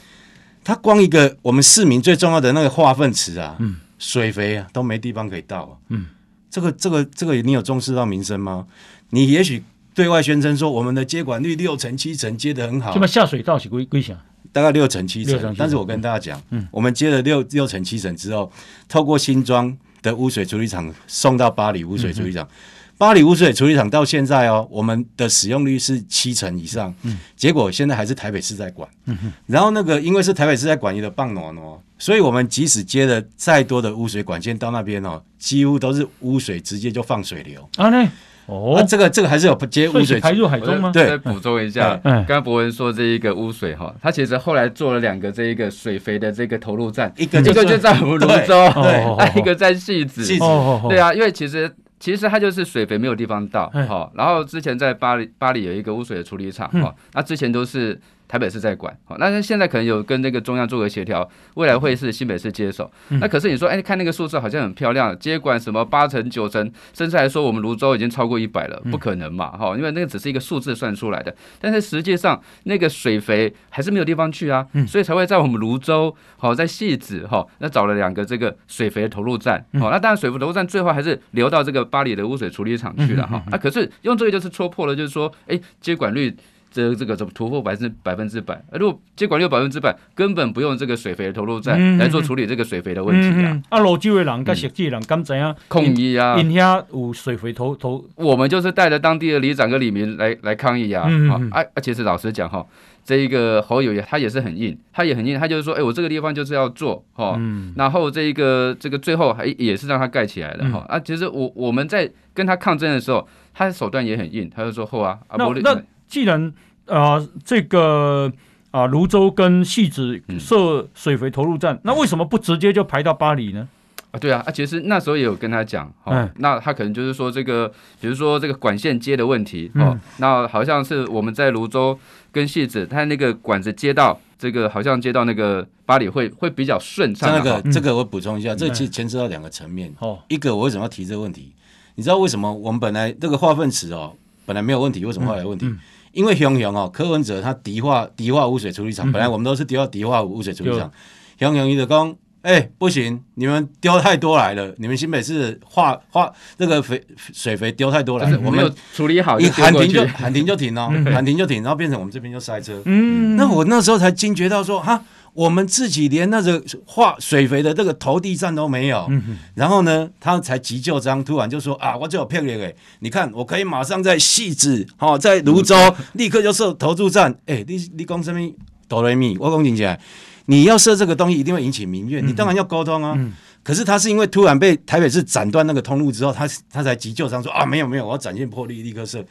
[0.63, 5.73] 他光一个我们市民最重要的那个化粪池啊，嗯、水肥啊都没地方可以倒啊。
[5.89, 6.05] 嗯，
[6.49, 8.65] 这个这个这个你有重视到民生吗？
[9.09, 14.13] 你也许对外宣称说我们的接管率六成七成接的很好，这么下水道是归归啥？
[14.51, 18.51] 大概六成七成，但是我跟大家讲，嗯、我们接了六六成七成之后，
[18.87, 22.43] 透过新庄的污水处理厂送到巴黎污水处理厂。
[22.43, 22.55] 嗯
[22.97, 29.17] 八里污水处理厂到现在哦，我们的使用率是七成以上，嗯，结果现在还是台北市在管，嗯，
[29.47, 37.59] 然后那个因为是台北市在管，你的棒挪挪，所以我们即使接了再多的污水管线到那边哦，几乎都是污水直接就放水流。
[37.75, 38.07] 啊，那
[38.45, 40.91] 哦，这个这个还是有接污水排入海中吗？
[40.93, 48.17] 对，再补充一下，刚刚博文说这一个污水哈，他其实后来做了两个这一个水肥的这个投入站，一个一个就在泸
[48.47, 51.69] 州，对，一个在汐止，汐止，对啊，因为其实。
[52.05, 62.91] 其实它就是水肥没有地方倒，好，然后之前在巴黎巴黎有一个污水的处理厂，哈，那之前都是台北市在管，好，那现在可能有跟那个中央做个协调，未来会是新北市接手。
[63.09, 86.35] 那可是你说，哎，看那个数字好像很漂亮，接管什么八成九成，甚至还说我们泸州已经超过一百了，不可能嘛，哈，因为那个只是一个数字算出来的，但是实际上那个水肥还是没有地方去啊，所以才会在我们泸州，好，在汐止，哈，那找了两个这个水肥的投入站，好，那当然水肥投入站最后还是流到这个巴黎的污水处理厂去了，哈，那，可是用这个就是戳破了，就是说，哎，接管率。
[86.75, 88.61] 这这个怎么突破百分之百分之百？
[88.73, 93.61] 如果接管率百分之百，根本不用这个水肥的投入站来做处理这个水肥的问题啊！
[93.69, 96.35] 啊，芦洲的人跟实际人敢怎样抗议啊？
[96.37, 101.09] 因遐有水肥投投，我们就是带着当地的里长跟里民来来抗议啊！
[101.29, 102.65] 好，啊啊，其实老实讲哈，
[103.05, 107.39] 这一个侯友也他也是很硬，他也很硬，他就是说，哎，我这个地方就是要做哈，
[107.77, 110.99] 然后这一个这个最后还也是让他盖起来的哈啊！
[110.99, 115.81] 其实我我们在跟他抗争的时候，他的手段也很硬，他就说后啊，那那
[116.15, 116.47] 既然
[116.85, 118.31] 啊、呃，这个
[118.71, 123.67] 啊，泸州跟戏子设水肥投入站，嗯、那为什么不直接就排到巴黎呢？
[124.11, 131.99] 啊，对啊，啊，其实那时候也有跟他讲，哦，嗯、那他可能就是说这个，比如说这个管线接的问题，哦，嗯、那好像是我们在泸州
[132.31, 137.29] 跟戏子，他那个管子接到这个，好像接到那个巴黎会会比较顺畅。
[137.37, 139.93] 这个、嗯、这个我补充一下，这其实牵涉到两个层面。
[139.99, 141.53] 哦、嗯，一个我为什么要提这个问题？
[141.95, 144.13] 你知道为什么我们本来这个化粪池哦，
[144.45, 145.69] 本来没有问题，为什么后来有问题？
[146.15, 150.89] 因为雄雄哦，柯文哲他迪化迪化污水处理厂，本来我们都是丢到迪化污水处理厂。
[151.37, 157.03] 雄雄一直讲，哎，不行，你们丢太多来了，你们新北市化化那个肥
[157.33, 162.81] 水肥丢太多来了，我们处理好，一喊停就喊停就停哦，喊停就停，然后变成我们这边就塞车。
[162.85, 165.03] 嗯，那我那时候才惊觉到说，哈。
[165.35, 175.75] 我们自己连那个化水肥的这个投递站都没有，嗯、然后呢，他才急救章，突然就说啊，我就有骗你诶，你看我可以马上在汐止，好、哦，在芦洲
[176.13, 178.39] 立刻就设投注站，哎，你你讲什么
[178.87, 179.35] 哆来咪？
[179.37, 179.99] 我讲听起来，
[180.45, 183.13] 你要设这个东西一定会引起民怨，你当然要沟通啊。
[183.17, 189.25] 嗯、可是他是因为突然被台北市斩断那个通路之后，他他才急救章说啊，没有没有，我要展现魄力，立刻设。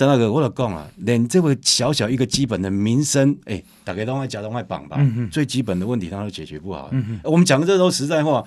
[0.00, 6.88] 在那个我就讲啊，连这个小小一个基本的民生，哎、欸，大家都爱讲都爱绑吧，嗯、最基本的问题他都解决不好。
[6.92, 8.42] 嗯、我们讲的这都实在话，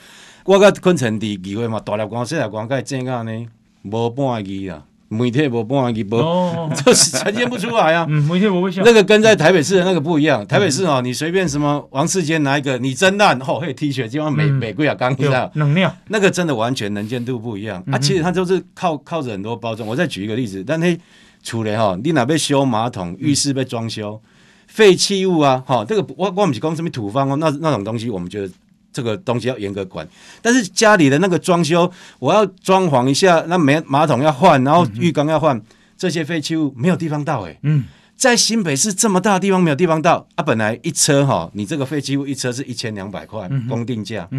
[0.46, 3.48] 我跟昆城的机会嘛，大立光、小立光，该怎样呢？
[3.84, 8.08] 无半个字啊，媒体无半个字，无，哦、 就是呈现不出来啊。
[8.08, 18.00] 媒体不会那个跟在台北市的那个不一样，台北市哦，你随便什么王世坚拿一个，你真烂，哦，嘿 T 恤，基本上玫玫瑰啊，刚知道，能量，那个真的完全能见度不一样、啊。
[18.00, 19.88] 其实它就是靠靠着很多包装。
[19.88, 20.98] 我再举一个例子，但是。
[21.44, 24.20] 除了哈，你哪边修马桶、浴室被装修，
[24.66, 28.52] 废弃物啊，哈，这个我我们是讲什么土方哦，那那种东西，我们觉得
[28.94, 30.08] 这个东西要严格管。
[30.42, 35.62] 但是家里的那个装修，我要装潢一下，那马马桶要换，然后浴缸要换，
[35.98, 37.60] 这些废弃物没有地方倒哎。
[37.64, 37.84] 嗯，
[38.16, 44.30] 在新北市这么大的地方没有地方倒啊，本来一车哈，你这个废弃物一车是一千两百块公定价，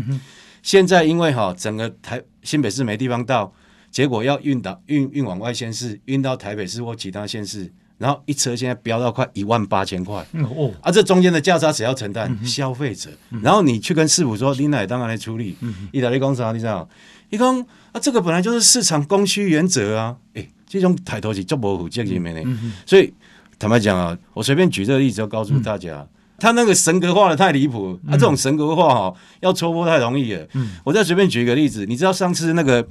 [0.62, 3.52] 现在因为哈整个台新北市没地方倒。
[3.94, 12.36] 结果要运到运运往外县市，运到台北市或其他县市，然后一车现在飙到快一万八千块，哦，啊，这中间的价差谁要承担？
[12.40, 13.08] 嗯、消费者。
[13.30, 15.56] 嗯、然后你去跟市府说，你奶当然来处理。
[15.92, 16.88] 意大利公司啊，你知道？
[17.30, 22.42] 一讲啊，这个本来就是市场供需原则啊，诶，这种抬头是做模糊这里面的。
[22.44, 23.14] 嗯、所以
[23.60, 26.08] 坦白讲啊，我随便举这个例子，要告诉大家，嗯、
[26.40, 30.44] 他那个神格化的太离谱，啊，这种神格化哈，要戳破太容易了。
[30.54, 32.84] 嗯、我再随便举一个例子，你知道上次那个。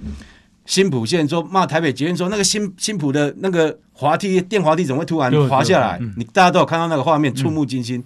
[0.65, 5.99] 新浦县说骂台北捷运说那个新新浦的那个滑梯电滑梯怎么会突然滑下来？
[6.17, 8.03] 你大家都有看到那个画面，触目惊心。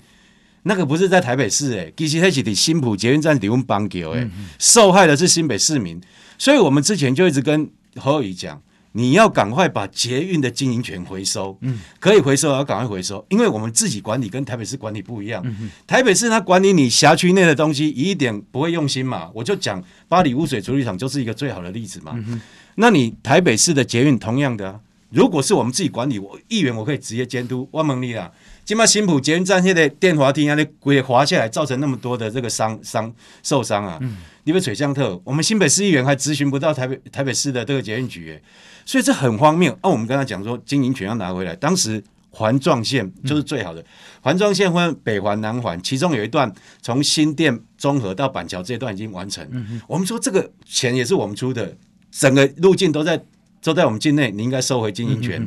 [0.64, 4.30] 那个不是在台北市诶、欸，其实那是在新浦捷运站底温帮给诶，
[4.60, 6.02] 受害的是新北市民。
[6.38, 8.62] 所以我们之前就一直跟侯友谊讲。
[8.98, 15.40] 你要赶快把捷运的经营权回收，嗯，可以回收要赶快回收，因为我们自己管理跟台北市管理不一样。
[15.46, 19.30] 嗯、哼台北市它管理你辖区内的东西，一点不会用心嘛。
[19.36, 22.14] 我就讲巴黎污水处理厂就是一个最好的例子嘛。
[22.16, 22.42] 嗯、
[22.74, 24.80] 那你台北市的捷运同样的、啊，
[25.12, 27.70] 如果是我们自己管理，我议员我可以直接监督。
[27.72, 28.32] 我问你啦，
[28.66, 34.00] 今麦新浦捷运站现在电滑梯让你鬼滑下来，造成那么多的这个伤伤受伤啊。
[34.02, 34.18] 嗯、
[34.48, 38.42] 你们水象特，我们新北市议员还咨询不到台北台北市的这个捷运局、欸。
[38.86, 39.74] 所以这很荒谬。
[39.82, 43.84] 啊，我们跟他讲说经营权要拿回来，当时环状线就是最好的。
[44.22, 46.50] 环状线分北环、南环，其中有一段
[46.82, 49.46] 从新店、中和到板桥这一段已经完成。
[49.86, 51.76] 我们说这个钱也是我们出的，
[52.10, 53.22] 整个路径都在
[53.62, 55.46] 都在我们境内，你应该收回经营权。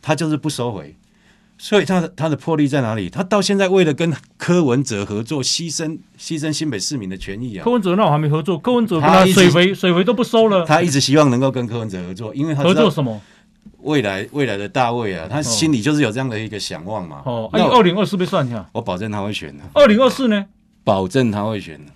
[0.00, 0.96] 他就是不收回，
[1.62, 3.08] 所以他的他的魄力在哪里？
[3.08, 7.62] 他到现在为了跟柯文哲合作，牺牲牺牲新北市民的权益啊！
[7.62, 10.64] 柯文哲那我还没合作，柯文哲跟他水肥水肥都不收了。
[10.64, 13.20] 他一直希望能够跟柯文哲合作，因为他合作什么？
[13.82, 17.22] 未来未来的大卫啊，他心里就是有这样的一个想望嘛。
[17.24, 19.62] 哦，那二零二四被算一下，我保证他会选的。
[19.74, 20.44] 二零二四呢？
[20.82, 21.92] 保证他会选的。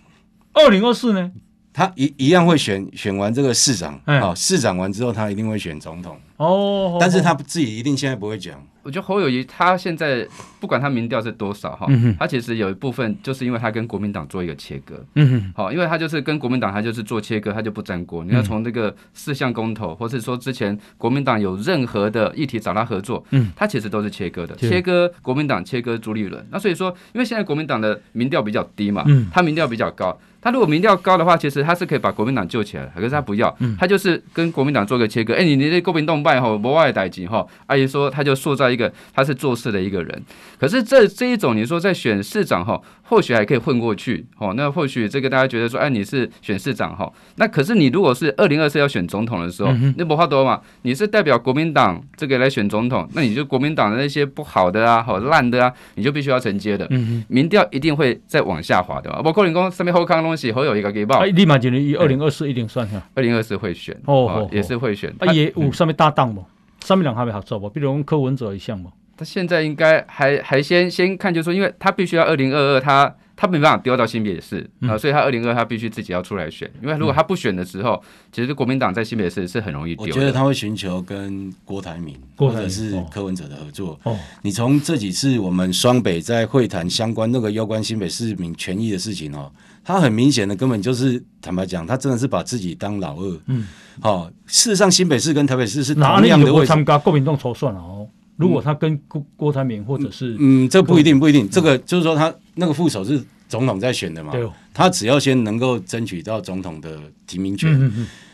[0.53, 1.33] 二零二四呢？
[1.73, 6.17] 他一一样会选，选完这个市长，好，市长完之后，他一定会选总统。
[6.37, 8.61] 哦，但是他自己一定现在不会讲。
[8.83, 10.25] 我觉得侯友谊他现在
[10.61, 11.89] 不管他民调是多少哈，
[12.21, 18.23] 他其实有一部分就是因为他跟国民党做一个切割，嗯哼，好，因为他就是跟国民党他就是做切割，他就不沾锅。
[18.23, 26.47] 你要从这个四项公投，或是说之前国民党有任何的议题找他合作，嗯，他其实都是切割的，切割国民党，切割朱立伦。
[26.53, 30.17] 那所以说，因为现在国民党的民调比较低嘛，嗯，他民调比较高。
[30.39, 35.35] 他如果民调高的话，其实他是可以把国民党救起来的，可是他不要，他就是跟国民党做个切割。
[35.35, 40.23] 哎、欸，你你这国民党败吼，国外代金哈，阿姨说他就塑造一个他是做事的一个人。
[40.59, 44.55] 可是这这一种，你说在选市长哈，或许还可以混过去哦。
[44.57, 56.89] 那或许这个大家觉得说，哎，你是选市长哈，那可是你如果是二零二四要选总统的时候，那不话多嘛，你是代表国民党这个来选总统，那你就国民党的那些不好的啊，好烂的啊，你就必须要承接的。
[57.29, 59.11] 民调一定会再往下滑的。
[59.23, 60.47] 包括你讲上面后康东西。
[60.57, 65.15] 侯有一个给报，立马就以二零二四一定算下，二零二四会选哦，也是会选。
[65.19, 66.43] 啊，也有上面搭档不？
[66.81, 67.69] 上面两还没合作不？
[67.69, 68.91] 比如柯文哲一项不？
[69.17, 73.15] 他现在应该还还先先看，就是说，因为他必须要二零二二他。
[73.39, 78.03] 他没办法丢到新北市啊，所以他二零二他必须自己要出来选，因为如果他不选的时候，
[78.33, 80.07] 其实国民党在新北市是很容易丢。
[80.07, 84.01] 我觉得他会寻求跟郭台铭或者是柯文哲的合作。
[84.05, 89.53] 哦你从这几次我们双北在会谈相关那个攸关新北市民权益的事情哦，
[89.85, 93.41] 他很明显的根本就是坦白讲，他真的是把自己当老二。
[93.49, 93.67] 嗯，
[94.01, 96.69] 好，事实上新北市跟台北市是同样的位置。
[96.69, 98.09] 参加国民党筹算了哦。
[98.37, 104.33] 如果他跟郭郭台铭或者是嗯，这不一定不一定，这个就是说他那个副手是总统在选的嘛，
[104.73, 107.91] 他只要先能够争取到总统的提名权，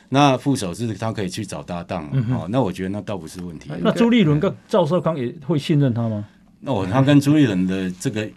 [0.08, 3.70] 那副手是他可以去找搭档，哦，那我觉得那倒不是问题。
[3.80, 6.24] 那朱立伦跟赵少康也会信任他吗？
[6.60, 8.28] 那我他跟朱立伦的这个。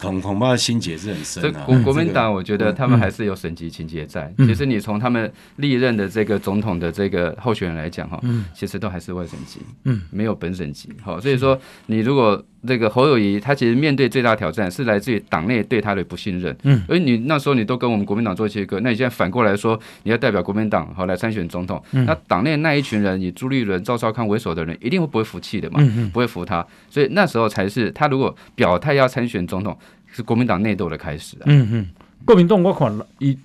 [0.00, 1.58] 恐恐怕心结是很深的、这。
[1.64, 4.32] 国国民党，我觉得他们还是有省级情节在。
[4.38, 10.88] 嗯、其实你从他们历任的这个总统的这个候选人来讲，哈、嗯，其实都还是外省级，嗯，没有本省级。
[11.02, 16.56] 好，所以说你如果这个侯友谊，他其实面对最大挑战是来自于党内对他的不信任。
[16.62, 25.80] 嗯，而你那时候你都跟我们国民党做切割，那你现在反过来说你要代表国民党好来参选总统，嗯、那党内那一群人以朱立伦、赵少康为首的人，一定会不会服气的嘛？
[26.12, 26.66] 不会服他。
[26.88, 29.76] 所以那时候才是他如果表态要参选总统。
[30.12, 31.46] 是国民党内斗的开始啊！
[31.46, 31.88] 嗯嗯，
[32.24, 33.38] 国民党我看一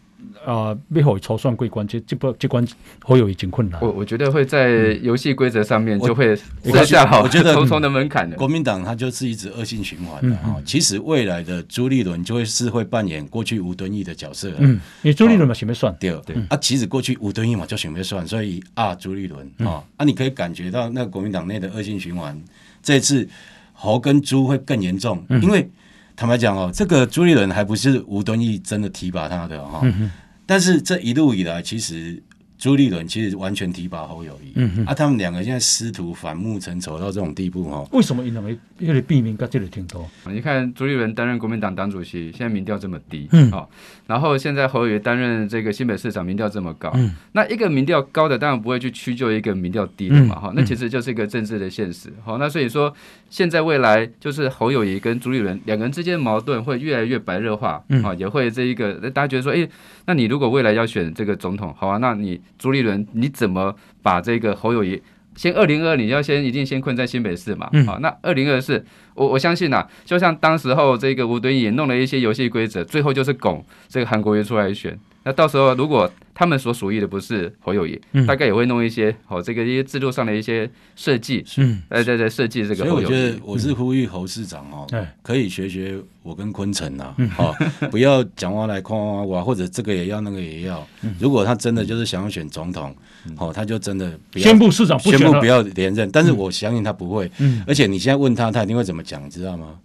[0.46, 2.66] 啊，背后超算过关，这这不这关
[3.04, 3.80] 会有一点困难。
[3.82, 8.36] 我我觉得会在游戏规则上面就会设下好重重 的门槛的。
[8.38, 10.56] 国民党它就是一直恶性循环的哈。
[10.66, 14.52] 其实未来的朱立伦就会是会扮演过去吴敦义的角色。
[14.60, 16.58] 嗯，你朱立伦嘛，想要算对对啊。
[16.58, 22.40] 其实过去吴敦义嘛就想要算，所以啊，朱立伦啊啊，你可以感觉到那个国民党内的恶性循环。
[22.84, 23.28] 这次
[23.74, 25.70] 侯跟朱会更严重，因为。
[26.16, 30.12] 坦白讲哦，这个朱立伦还不是吴敦义真的提拔他的哈，嗯、哼
[30.46, 32.22] 但是这一路以来，其实。
[32.58, 37.86] 朱立伦其实完全提拔侯友谊，嗯哼啊，他们两个现在师徒反目成仇到这种地步哈。
[37.92, 40.10] 为什么因为因为避免跟这里挺多？
[40.30, 43.70] 你看朱立伦担任国民党党主席，现在民调这么低，嗯，好，
[44.08, 52.94] 然后现在侯友谊担任这个新北市长，民调这么高，嗯，那一个民调高的当然不会去屈就一个民调低的嘛，哈，那其实就是一个政治的现实，好，那所以说
[53.30, 59.68] 现在未来就是侯友谊跟朱立伦两个人之间的矛盾会越来越白热化，啊，也会这一个大家觉得说，哎，
[60.06, 62.42] 那你如果未来要选这个总统，好啊，那你。
[62.58, 65.02] 朱立伦，你怎么把这个侯友谊
[65.36, 67.70] 先二零二二，你要先一定先困在新北市嘛？
[67.74, 74.98] 嗯、好，那二零二四，我我相信呐、啊，就像当时候这个吴敦义也弄了一些游戏规则，最后就是拱这个韩国瑜出来选。
[75.26, 83.02] 那到时候如果他们所属意的不是侯友谊，嗯、大概也会弄一些好这个一些制度上的一些设计，嗯，在在在设计这个侯友。
[83.02, 87.56] 所以我觉得我是呼吁侯市长哦，嗯、可以学学我跟坤城呐，好，
[87.90, 90.88] 不要讲话来夸夸我，或者这个也要那个也要。
[91.02, 92.96] 嗯、如果他真的就是想要选总统，
[93.36, 96.08] 好、嗯，他就真的不要宣布市长不宣布不要连任。
[96.12, 99.80] 但是我相信他不会，嗯、而且你现在问他，他一定会怎么讲，你知道吗？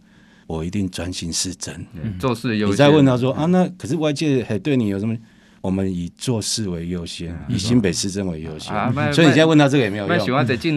[0.46, 2.68] 我一定专心施政，嗯、做事有。
[2.68, 5.16] 你再问他说啊，那可是外界还对你有什么？
[5.60, 8.74] 我们以做事为优先，以新北市政为优先，
[9.12, 10.16] 所以你现在问他这个也没有用。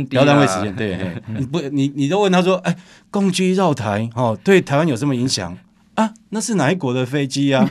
[0.09, 0.97] 不要浪费时间，对，
[1.37, 2.75] 你不，你你都问他说，哎，
[3.09, 5.57] 共居绕台，哦，对台湾有什么影响？
[5.95, 7.63] 啊，那是哪一国的飞机啊？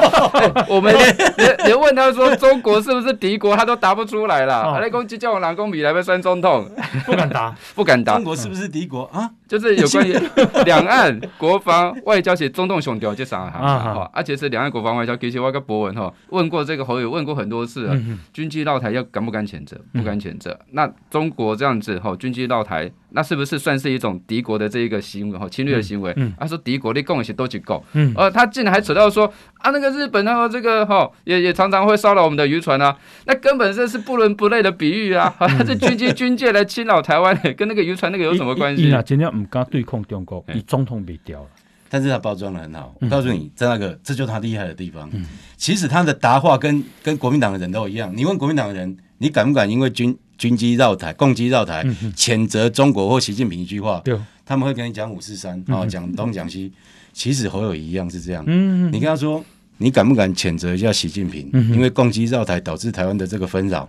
[0.68, 0.94] 我们
[1.36, 4.54] 连连问他说中国是不是敌国，他都答不出来了。
[4.72, 6.66] 阿雷公鸡叫我老公米来被酸中痛，
[7.04, 8.14] 不敢答， 不敢答。
[8.14, 9.30] 中国是不是敌国啊？
[9.46, 10.14] 就是有关于
[10.64, 15.14] 两岸国防外交，写中东雄调这三行哈，而且是两岸国防外交。
[15.16, 17.96] 其实我个博文哈问过这个侯友，问过很多次了，
[18.32, 19.78] 军机绕台要敢不敢谴责？
[19.92, 20.58] 不敢谴责。
[20.72, 22.90] 那中国这样子哈，军机绕台。
[23.10, 26.12] 那是不是算是一种敌国的这一个行为哈，侵略的行为？
[26.16, 29.26] 嗯，他说敌国的共一些都去够，嗯，呃，他竟然还扯到说
[29.58, 32.96] 啊，那个日本啊，这个哈也也常常会骚扰我们的渔船啊，
[33.26, 35.34] 那根本这是不伦不类的比喻啊，
[35.66, 38.92] 这军机军舰来侵扰台湾，跟那个渔船那个有什么关系？
[38.92, 41.48] 啊，今天唔敢对抗中国，你总统被掉了，
[41.88, 42.94] 但是他包装的很好。
[43.00, 45.08] 我告诉你，在那个这就是他厉害的地方。
[45.12, 45.24] 嗯
[45.56, 48.12] 其实他的答话跟跟国民党的人都一样。
[48.14, 50.16] 你问国民党的人，你敢不敢因为军？
[50.38, 51.84] 军机绕台、共机绕台，
[52.16, 54.00] 谴责中国或习近平一句话，
[54.46, 56.72] 他们会跟你讲五四三，然后讲东讲西。
[57.12, 58.44] 其实侯友宜一样是这样。
[58.92, 59.44] 你跟他说，
[59.78, 61.50] 你敢不敢谴责一下习近平？
[61.72, 63.88] 因为共机绕台导致台湾的这个纷扰，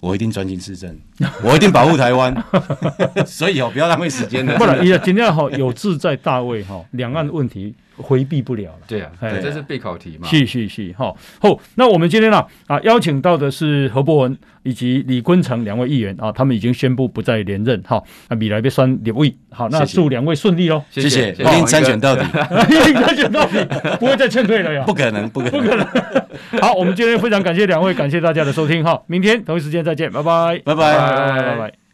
[0.00, 0.98] 我一定专心施政，
[1.44, 2.34] 我一定保护台湾。
[3.26, 4.56] 所以哦，不要浪费时间了。
[4.56, 7.74] 不然，今天好有志在大位哈，两岸问题。
[7.96, 10.28] 回避不了了，对啊，对，这是备考题嘛。
[10.28, 22.22] 是是是，好，好，那我们今天呢啊，邀请到的是何博文以及李坤城两位议员啊，他们已经宣布不再连任，哈，那米来被酸立委，好，那祝两位顺利喽，谢谢，一定参选到底，
[22.68, 23.64] 一定参选到底，
[23.98, 26.26] 不会再劝退了呀，不可能，不可能，不可能。
[26.60, 31.85] 好，我们今天非常感谢两位，感谢大家的收听，哈，明天同一时间再见，拜拜，拜拜，拜拜，拜拜。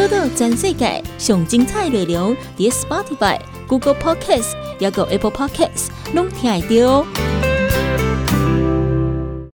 [0.00, 4.54] 报道全世界上精彩内容，伫 Spotify、Google Podcasts。
[4.80, 7.49] 还有 Apple Podcasts，拢听得到。